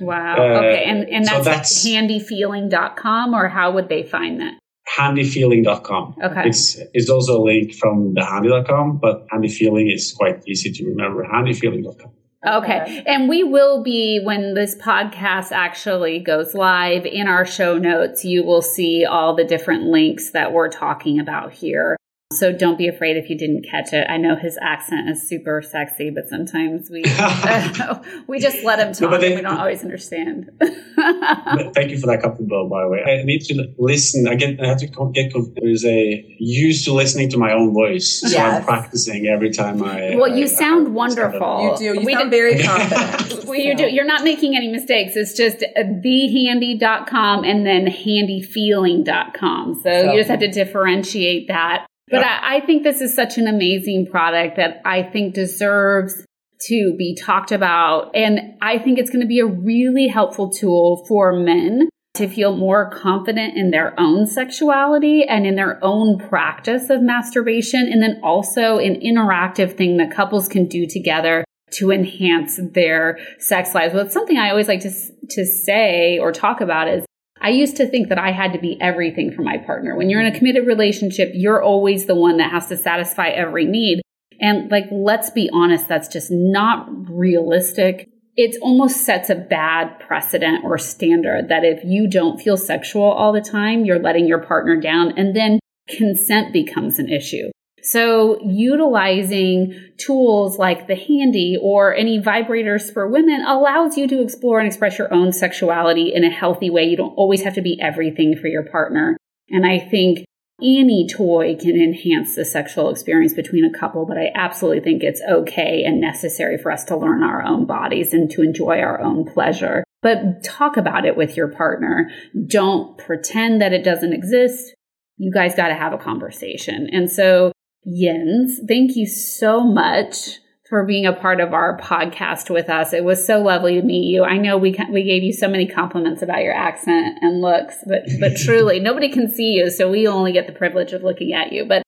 Wow. 0.00 0.36
Uh, 0.36 0.58
okay. 0.58 0.84
And, 0.84 1.08
and 1.08 1.24
that's, 1.24 1.36
so 1.36 1.42
that's 1.42 1.86
handyfeeling.com, 1.86 3.34
or 3.34 3.48
how 3.48 3.72
would 3.72 3.88
they 3.88 4.02
find 4.02 4.40
that? 4.40 4.58
handyfeeling.com. 4.98 6.16
Okay. 6.22 6.48
It's, 6.48 6.78
it's 6.92 7.10
also 7.10 7.40
a 7.40 7.42
link 7.42 7.74
from 7.74 8.14
the 8.14 8.24
handy.com, 8.24 8.98
but 8.98 9.26
handyfeeling 9.28 9.92
is 9.92 10.12
quite 10.12 10.42
easy 10.46 10.70
to 10.72 10.84
remember. 10.86 11.24
handyfeeling.com. 11.24 12.12
Okay. 12.46 13.02
And 13.06 13.28
we 13.28 13.42
will 13.42 13.82
be, 13.82 14.20
when 14.22 14.52
this 14.52 14.74
podcast 14.76 15.50
actually 15.50 16.20
goes 16.20 16.54
live 16.54 17.06
in 17.06 17.26
our 17.26 17.46
show 17.46 17.78
notes, 17.78 18.24
you 18.24 18.44
will 18.44 18.60
see 18.60 19.06
all 19.06 19.34
the 19.34 19.44
different 19.44 19.84
links 19.84 20.30
that 20.32 20.52
we're 20.52 20.68
talking 20.68 21.18
about 21.18 21.52
here. 21.52 21.96
So 22.34 22.52
don't 22.52 22.76
be 22.76 22.88
afraid 22.88 23.16
if 23.16 23.30
you 23.30 23.38
didn't 23.38 23.64
catch 23.68 23.92
it. 23.92 24.06
I 24.08 24.16
know 24.16 24.36
his 24.36 24.58
accent 24.60 25.08
is 25.08 25.26
super 25.26 25.62
sexy, 25.62 26.10
but 26.10 26.28
sometimes 26.28 26.90
we 26.90 27.04
uh, 27.06 28.02
we 28.26 28.38
just 28.38 28.64
let 28.64 28.78
him 28.78 28.92
talk 28.92 29.10
no, 29.10 29.18
they, 29.18 29.28
and 29.28 29.36
we 29.36 29.42
don't 29.42 29.56
always 29.56 29.82
understand. 29.82 30.50
thank 30.60 31.90
you 31.90 31.98
for 31.98 32.06
that 32.06 32.20
compliment, 32.22 32.70
by 32.70 32.82
the 32.82 32.88
way. 32.88 33.02
I 33.02 33.22
need 33.24 33.40
to 33.42 33.72
listen. 33.78 34.26
I 34.28 34.34
get 34.34 34.60
I 34.60 34.66
have 34.66 34.78
to 34.78 34.86
get 35.12 35.32
there's 35.60 35.84
a 35.84 36.36
used 36.38 36.84
to 36.84 36.92
listening 36.92 37.30
to 37.30 37.38
my 37.38 37.52
own 37.52 37.72
voice, 37.72 38.20
so 38.20 38.28
yes. 38.28 38.58
I'm 38.60 38.64
practicing 38.64 39.26
every 39.26 39.50
time 39.50 39.82
I. 39.82 40.16
Well, 40.16 40.36
you 40.36 40.44
I, 40.44 40.48
sound 40.48 40.88
I, 40.88 40.90
wonderful. 40.90 41.78
You 41.80 41.94
do. 41.94 42.00
You 42.00 42.06
we 42.06 42.14
sound 42.14 42.30
very 42.30 42.62
confident. 42.62 43.44
well, 43.44 43.58
you 43.58 43.76
do. 43.76 43.88
You're 43.88 44.04
not 44.04 44.24
making 44.24 44.56
any 44.56 44.68
mistakes. 44.68 45.16
It's 45.16 45.34
just 45.34 45.64
thehandy.com 45.76 47.44
and 47.44 47.66
then 47.66 47.86
handyfeeling.com. 47.86 49.74
So, 49.74 49.80
so 49.82 50.12
you 50.12 50.18
just 50.18 50.30
have 50.30 50.40
to 50.40 50.50
differentiate 50.50 51.48
that 51.48 51.86
but 52.08 52.24
I, 52.24 52.56
I 52.56 52.60
think 52.60 52.82
this 52.82 53.00
is 53.00 53.14
such 53.14 53.38
an 53.38 53.46
amazing 53.46 54.06
product 54.10 54.56
that 54.56 54.80
I 54.84 55.02
think 55.02 55.34
deserves 55.34 56.24
to 56.68 56.94
be 56.96 57.14
talked 57.14 57.52
about. 57.52 58.10
And 58.14 58.54
I 58.62 58.78
think 58.78 58.98
it's 58.98 59.10
going 59.10 59.22
to 59.22 59.28
be 59.28 59.40
a 59.40 59.46
really 59.46 60.08
helpful 60.08 60.50
tool 60.50 61.04
for 61.06 61.32
men 61.32 61.88
to 62.14 62.28
feel 62.28 62.56
more 62.56 62.88
confident 62.90 63.56
in 63.56 63.70
their 63.70 63.98
own 63.98 64.26
sexuality 64.26 65.24
and 65.24 65.46
in 65.46 65.56
their 65.56 65.82
own 65.82 66.18
practice 66.18 66.88
of 66.88 67.02
masturbation. 67.02 67.88
And 67.90 68.02
then 68.02 68.20
also 68.22 68.78
an 68.78 69.00
interactive 69.00 69.76
thing 69.76 69.96
that 69.96 70.14
couples 70.14 70.48
can 70.48 70.66
do 70.66 70.86
together 70.86 71.44
to 71.72 71.90
enhance 71.90 72.60
their 72.72 73.18
sex 73.40 73.74
lives. 73.74 73.94
Well, 73.94 74.04
it's 74.04 74.14
something 74.14 74.38
I 74.38 74.50
always 74.50 74.68
like 74.68 74.80
to, 74.80 74.92
to 75.30 75.44
say 75.44 76.18
or 76.18 76.30
talk 76.30 76.60
about 76.60 76.86
is 76.86 77.04
I 77.44 77.50
used 77.50 77.76
to 77.76 77.86
think 77.86 78.08
that 78.08 78.18
I 78.18 78.32
had 78.32 78.54
to 78.54 78.58
be 78.58 78.80
everything 78.80 79.30
for 79.30 79.42
my 79.42 79.58
partner. 79.58 79.94
When 79.94 80.08
you're 80.08 80.22
in 80.22 80.34
a 80.34 80.36
committed 80.36 80.66
relationship, 80.66 81.30
you're 81.34 81.62
always 81.62 82.06
the 82.06 82.14
one 82.14 82.38
that 82.38 82.50
has 82.50 82.68
to 82.68 82.76
satisfy 82.78 83.28
every 83.28 83.66
need. 83.66 84.00
And 84.40 84.70
like, 84.70 84.86
let's 84.90 85.28
be 85.28 85.50
honest, 85.52 85.86
that's 85.86 86.08
just 86.08 86.30
not 86.30 86.88
realistic. 87.10 88.08
it 88.36 88.56
almost 88.62 89.04
sets 89.04 89.30
a 89.30 89.34
bad 89.34 90.00
precedent 90.00 90.64
or 90.64 90.78
standard 90.78 91.48
that 91.48 91.64
if 91.64 91.84
you 91.84 92.08
don't 92.08 92.40
feel 92.40 92.56
sexual 92.56 93.04
all 93.04 93.32
the 93.32 93.40
time, 93.40 93.84
you're 93.84 93.98
letting 93.98 94.26
your 94.26 94.40
partner 94.40 94.80
down 94.80 95.12
and 95.16 95.36
then 95.36 95.60
consent 95.88 96.52
becomes 96.52 96.98
an 96.98 97.08
issue. 97.08 97.50
So 97.84 98.40
utilizing 98.42 99.74
tools 99.98 100.58
like 100.58 100.86
the 100.86 100.96
handy 100.96 101.58
or 101.60 101.94
any 101.94 102.18
vibrators 102.18 102.90
for 102.92 103.06
women 103.06 103.44
allows 103.46 103.98
you 103.98 104.08
to 104.08 104.22
explore 104.22 104.58
and 104.58 104.66
express 104.66 104.98
your 104.98 105.12
own 105.12 105.32
sexuality 105.32 106.12
in 106.14 106.24
a 106.24 106.30
healthy 106.30 106.70
way. 106.70 106.84
You 106.84 106.96
don't 106.96 107.14
always 107.14 107.42
have 107.42 107.54
to 107.54 107.62
be 107.62 107.78
everything 107.80 108.36
for 108.36 108.48
your 108.48 108.64
partner. 108.64 109.18
And 109.50 109.66
I 109.66 109.78
think 109.78 110.24
any 110.62 111.06
toy 111.06 111.56
can 111.56 111.76
enhance 111.76 112.36
the 112.36 112.44
sexual 112.44 112.88
experience 112.88 113.34
between 113.34 113.64
a 113.64 113.78
couple, 113.78 114.06
but 114.06 114.16
I 114.16 114.30
absolutely 114.34 114.80
think 114.80 115.02
it's 115.02 115.20
okay 115.28 115.84
and 115.84 116.00
necessary 116.00 116.56
for 116.56 116.72
us 116.72 116.84
to 116.84 116.96
learn 116.96 117.22
our 117.22 117.44
own 117.44 117.66
bodies 117.66 118.14
and 118.14 118.30
to 118.30 118.42
enjoy 118.42 118.78
our 118.78 119.00
own 119.00 119.26
pleasure. 119.26 119.84
But 120.00 120.42
talk 120.42 120.76
about 120.76 121.04
it 121.04 121.16
with 121.16 121.36
your 121.36 121.48
partner. 121.48 122.10
Don't 122.46 122.96
pretend 122.96 123.60
that 123.60 123.72
it 123.72 123.84
doesn't 123.84 124.12
exist. 124.12 124.74
You 125.16 125.32
guys 125.32 125.54
got 125.54 125.68
to 125.68 125.74
have 125.74 125.92
a 125.92 125.98
conversation. 125.98 126.88
And 126.92 127.10
so 127.10 127.52
Jens, 127.86 128.60
thank 128.66 128.96
you 128.96 129.06
so 129.06 129.62
much 129.62 130.38
for 130.68 130.84
being 130.84 131.04
a 131.04 131.12
part 131.12 131.40
of 131.40 131.52
our 131.52 131.78
podcast 131.78 132.48
with 132.48 132.70
us. 132.70 132.94
It 132.94 133.04
was 133.04 133.24
so 133.24 133.42
lovely 133.42 133.74
to 133.74 133.82
meet 133.82 134.06
you. 134.06 134.24
I 134.24 134.38
know 134.38 134.56
we 134.56 134.74
we 134.90 135.02
gave 135.02 135.22
you 135.22 135.32
so 135.32 135.48
many 135.48 135.66
compliments 135.66 136.22
about 136.22 136.42
your 136.42 136.54
accent 136.54 137.18
and 137.20 137.42
looks, 137.42 137.76
but 137.86 138.04
but 138.18 138.36
truly 138.44 138.80
nobody 138.80 139.10
can 139.10 139.30
see 139.30 139.52
you, 139.52 139.70
so 139.70 139.90
we 139.90 140.08
only 140.08 140.32
get 140.32 140.46
the 140.46 140.52
privilege 140.52 140.92
of 140.92 141.02
looking 141.02 141.34
at 141.34 141.52
you. 141.52 141.66
But 141.66 141.82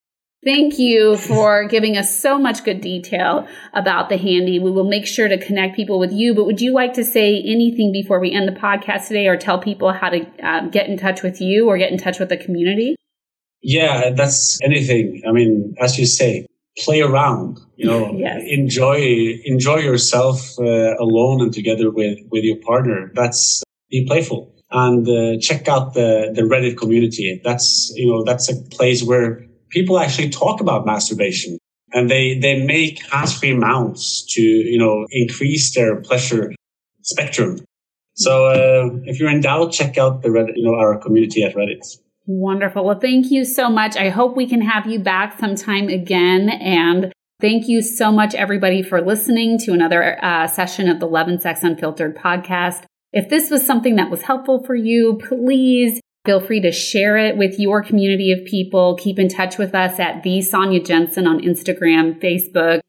thank 0.45 0.79
you 0.79 1.17
for 1.17 1.67
giving 1.67 1.97
us 1.97 2.21
so 2.21 2.39
much 2.39 2.63
good 2.63 2.83
detail 2.83 3.49
about 3.73 4.11
the 4.11 4.19
handy. 4.19 4.59
We 4.59 4.71
will 4.71 4.89
make 4.89 5.07
sure 5.07 5.29
to 5.29 5.39
connect 5.39 5.77
people 5.77 5.99
with 5.99 6.13
you. 6.13 6.35
But 6.35 6.45
would 6.45 6.61
you 6.61 6.75
like 6.75 6.93
to 6.95 7.05
say 7.05 7.43
anything 7.43 7.91
before 7.91 8.21
we 8.21 8.33
end 8.33 8.47
the 8.47 8.61
podcast 8.61 9.09
today, 9.09 9.29
or 9.29 9.39
tell 9.39 9.59
people 9.59 9.95
how 9.95 10.11
to 10.11 10.27
uh, 10.47 10.69
get 10.69 10.89
in 10.89 10.99
touch 10.99 11.23
with 11.23 11.41
you 11.41 11.69
or 11.71 11.79
get 11.79 11.91
in 11.91 11.97
touch 11.97 12.19
with 12.19 12.29
the 12.29 12.37
community? 12.37 12.97
Yeah, 13.63 14.11
that's 14.11 14.61
anything. 14.63 15.23
I 15.27 15.33
mean, 15.33 15.75
as 15.81 15.99
you 15.99 16.07
say, 16.07 16.47
play 16.79 17.01
around. 17.01 17.59
You 17.77 17.87
know, 17.87 18.13
yes. 18.17 18.43
enjoy 18.47 19.41
enjoy 19.45 19.79
yourself 19.79 20.59
uh, 20.59 20.97
alone 20.99 21.41
and 21.41 21.53
together 21.53 21.91
with 21.91 22.19
with 22.31 22.45
your 22.45 22.57
partner. 22.57 23.11
That's 23.15 23.63
be 23.91 24.07
playful 24.07 24.53
and 24.71 25.09
uh, 25.09 25.41
check 25.41 25.69
out 25.69 25.95
the 25.95 26.33
the 26.35 26.43
Reddit 26.43 26.77
community. 26.77 27.41
That's 27.45 27.93
you 27.95 28.11
know 28.11 28.25
that's 28.25 28.49
a 28.51 28.57
place 28.77 29.03
where 29.03 29.47
people 29.71 29.99
actually 29.99 30.31
talk 30.31 30.61
about 30.61 30.87
masturbation 30.87 31.59
and 31.93 32.11
they 32.11 32.39
they 32.39 32.65
make 32.65 33.05
hands-free 33.11 33.55
mounts 33.55 34.25
to 34.35 34.43
you 34.43 34.79
know 34.79 35.07
increase 35.11 35.75
their 35.75 35.97
pleasure 36.01 36.53
spectrum. 37.03 37.61
So 38.15 38.47
uh, 38.47 38.91
if 39.05 39.21
you're 39.21 39.31
in 39.31 39.43
doubt, 39.43 39.73
check 39.73 39.99
out 39.99 40.23
the 40.23 40.29
Reddit, 40.29 40.53
you 40.57 40.65
know 40.65 40.75
our 40.75 40.99
community 40.99 41.43
at 41.45 41.55
Reddit. 41.55 41.99
Wonderful. 42.27 42.85
Well, 42.85 42.99
thank 42.99 43.31
you 43.31 43.45
so 43.45 43.71
much. 43.71 43.97
I 43.97 44.09
hope 44.09 44.37
we 44.37 44.49
can 44.49 44.61
have 44.61 44.87
you 44.87 44.99
back 44.99 45.39
sometime 45.39 45.89
again. 45.89 46.49
And 46.49 47.13
thank 47.41 47.69
you 47.69 47.81
so 47.81 48.11
much, 48.11 48.35
everybody, 48.35 48.83
for 48.83 49.01
listening 49.01 49.59
to 49.61 49.73
another 49.73 50.23
uh, 50.25 50.49
session 50.49 50.89
of 50.89 50.99
the 50.99 51.07
Love 51.07 51.29
and 51.29 51.41
Sex 51.41 51.63
Unfiltered 51.63 52.17
podcast. 52.17 52.85
If 53.13 53.29
this 53.29 53.49
was 53.49 53.65
something 53.65 53.97
that 53.97 54.11
was 54.11 54.23
helpful 54.23 54.65
for 54.65 54.75
you, 54.75 55.21
please 55.29 56.01
feel 56.25 56.41
free 56.41 56.61
to 56.61 56.73
share 56.73 57.17
it 57.17 57.37
with 57.37 57.61
your 57.61 57.83
community 57.83 58.33
of 58.33 58.45
people. 58.45 58.97
Keep 58.97 59.21
in 59.21 59.29
touch 59.29 59.57
with 59.57 59.73
us 59.75 60.01
at 60.01 60.25
the 60.25 60.43
Sonia 60.43 60.83
Jensen 60.83 61.29
on 61.29 61.41
Instagram, 61.41 62.21
Facebook, 62.21 62.81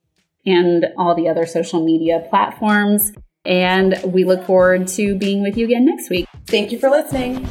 and 0.48 0.88
all 0.98 1.14
the 1.14 1.30
other 1.30 1.46
social 1.46 1.86
media 1.86 2.26
platforms. 2.30 3.14
And 3.46 4.00
we 4.04 4.24
look 4.24 4.46
forward 4.46 4.88
to 4.90 5.16
being 5.16 5.44
with 5.44 5.56
you 5.58 5.66
again 5.66 5.86
next 5.86 6.10
week. 6.10 6.28
Thank 6.48 6.72
you 6.72 6.80
for 6.80 6.90
listening 6.90 7.48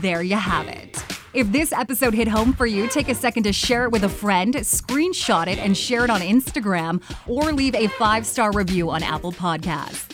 there 0.00 0.22
you 0.22 0.36
have 0.36 0.68
it. 0.68 1.02
If 1.32 1.52
this 1.52 1.72
episode 1.72 2.12
hit 2.12 2.26
home 2.26 2.52
for 2.52 2.66
you, 2.66 2.88
take 2.88 3.08
a 3.08 3.14
second 3.14 3.44
to 3.44 3.52
share 3.52 3.84
it 3.84 3.92
with 3.92 4.02
a 4.02 4.08
friend, 4.08 4.54
screenshot 4.54 5.46
it, 5.46 5.58
and 5.58 5.76
share 5.76 6.04
it 6.04 6.10
on 6.10 6.20
Instagram, 6.20 7.00
or 7.28 7.52
leave 7.52 7.76
a 7.76 7.86
five 7.86 8.26
star 8.26 8.52
review 8.52 8.90
on 8.90 9.02
Apple 9.02 9.32
Podcasts. 9.32 10.10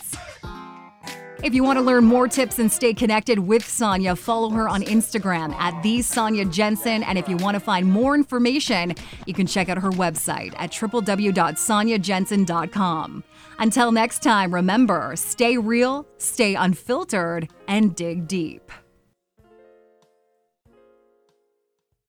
If 1.43 1.53
you 1.53 1.63
want 1.63 1.77
to 1.77 1.83
learn 1.83 2.03
more 2.03 2.27
tips 2.27 2.57
and 2.57 2.71
stay 2.71 2.95
connected 2.95 3.37
with 3.37 3.63
Sonia, 3.63 4.15
follow 4.15 4.49
her 4.49 4.67
on 4.67 4.81
Instagram 4.81 5.53
at 5.53 5.83
the 5.83 6.01
Sonia 6.01 6.45
Jensen. 6.45 7.03
And 7.03 7.15
if 7.17 7.29
you 7.29 7.37
want 7.37 7.53
to 7.55 7.59
find 7.59 7.91
more 7.91 8.15
information, 8.15 8.95
you 9.27 9.35
can 9.35 9.45
check 9.45 9.69
out 9.69 9.77
her 9.77 9.91
website 9.91 10.55
at 10.57 10.71
www.soniajensen.com. 10.71 13.23
Until 13.59 13.91
next 13.91 14.23
time, 14.23 14.53
remember 14.53 15.13
stay 15.15 15.57
real, 15.57 16.07
stay 16.17 16.55
unfiltered, 16.55 17.49
and 17.67 17.95
dig 17.95 18.27
deep. 18.27 18.71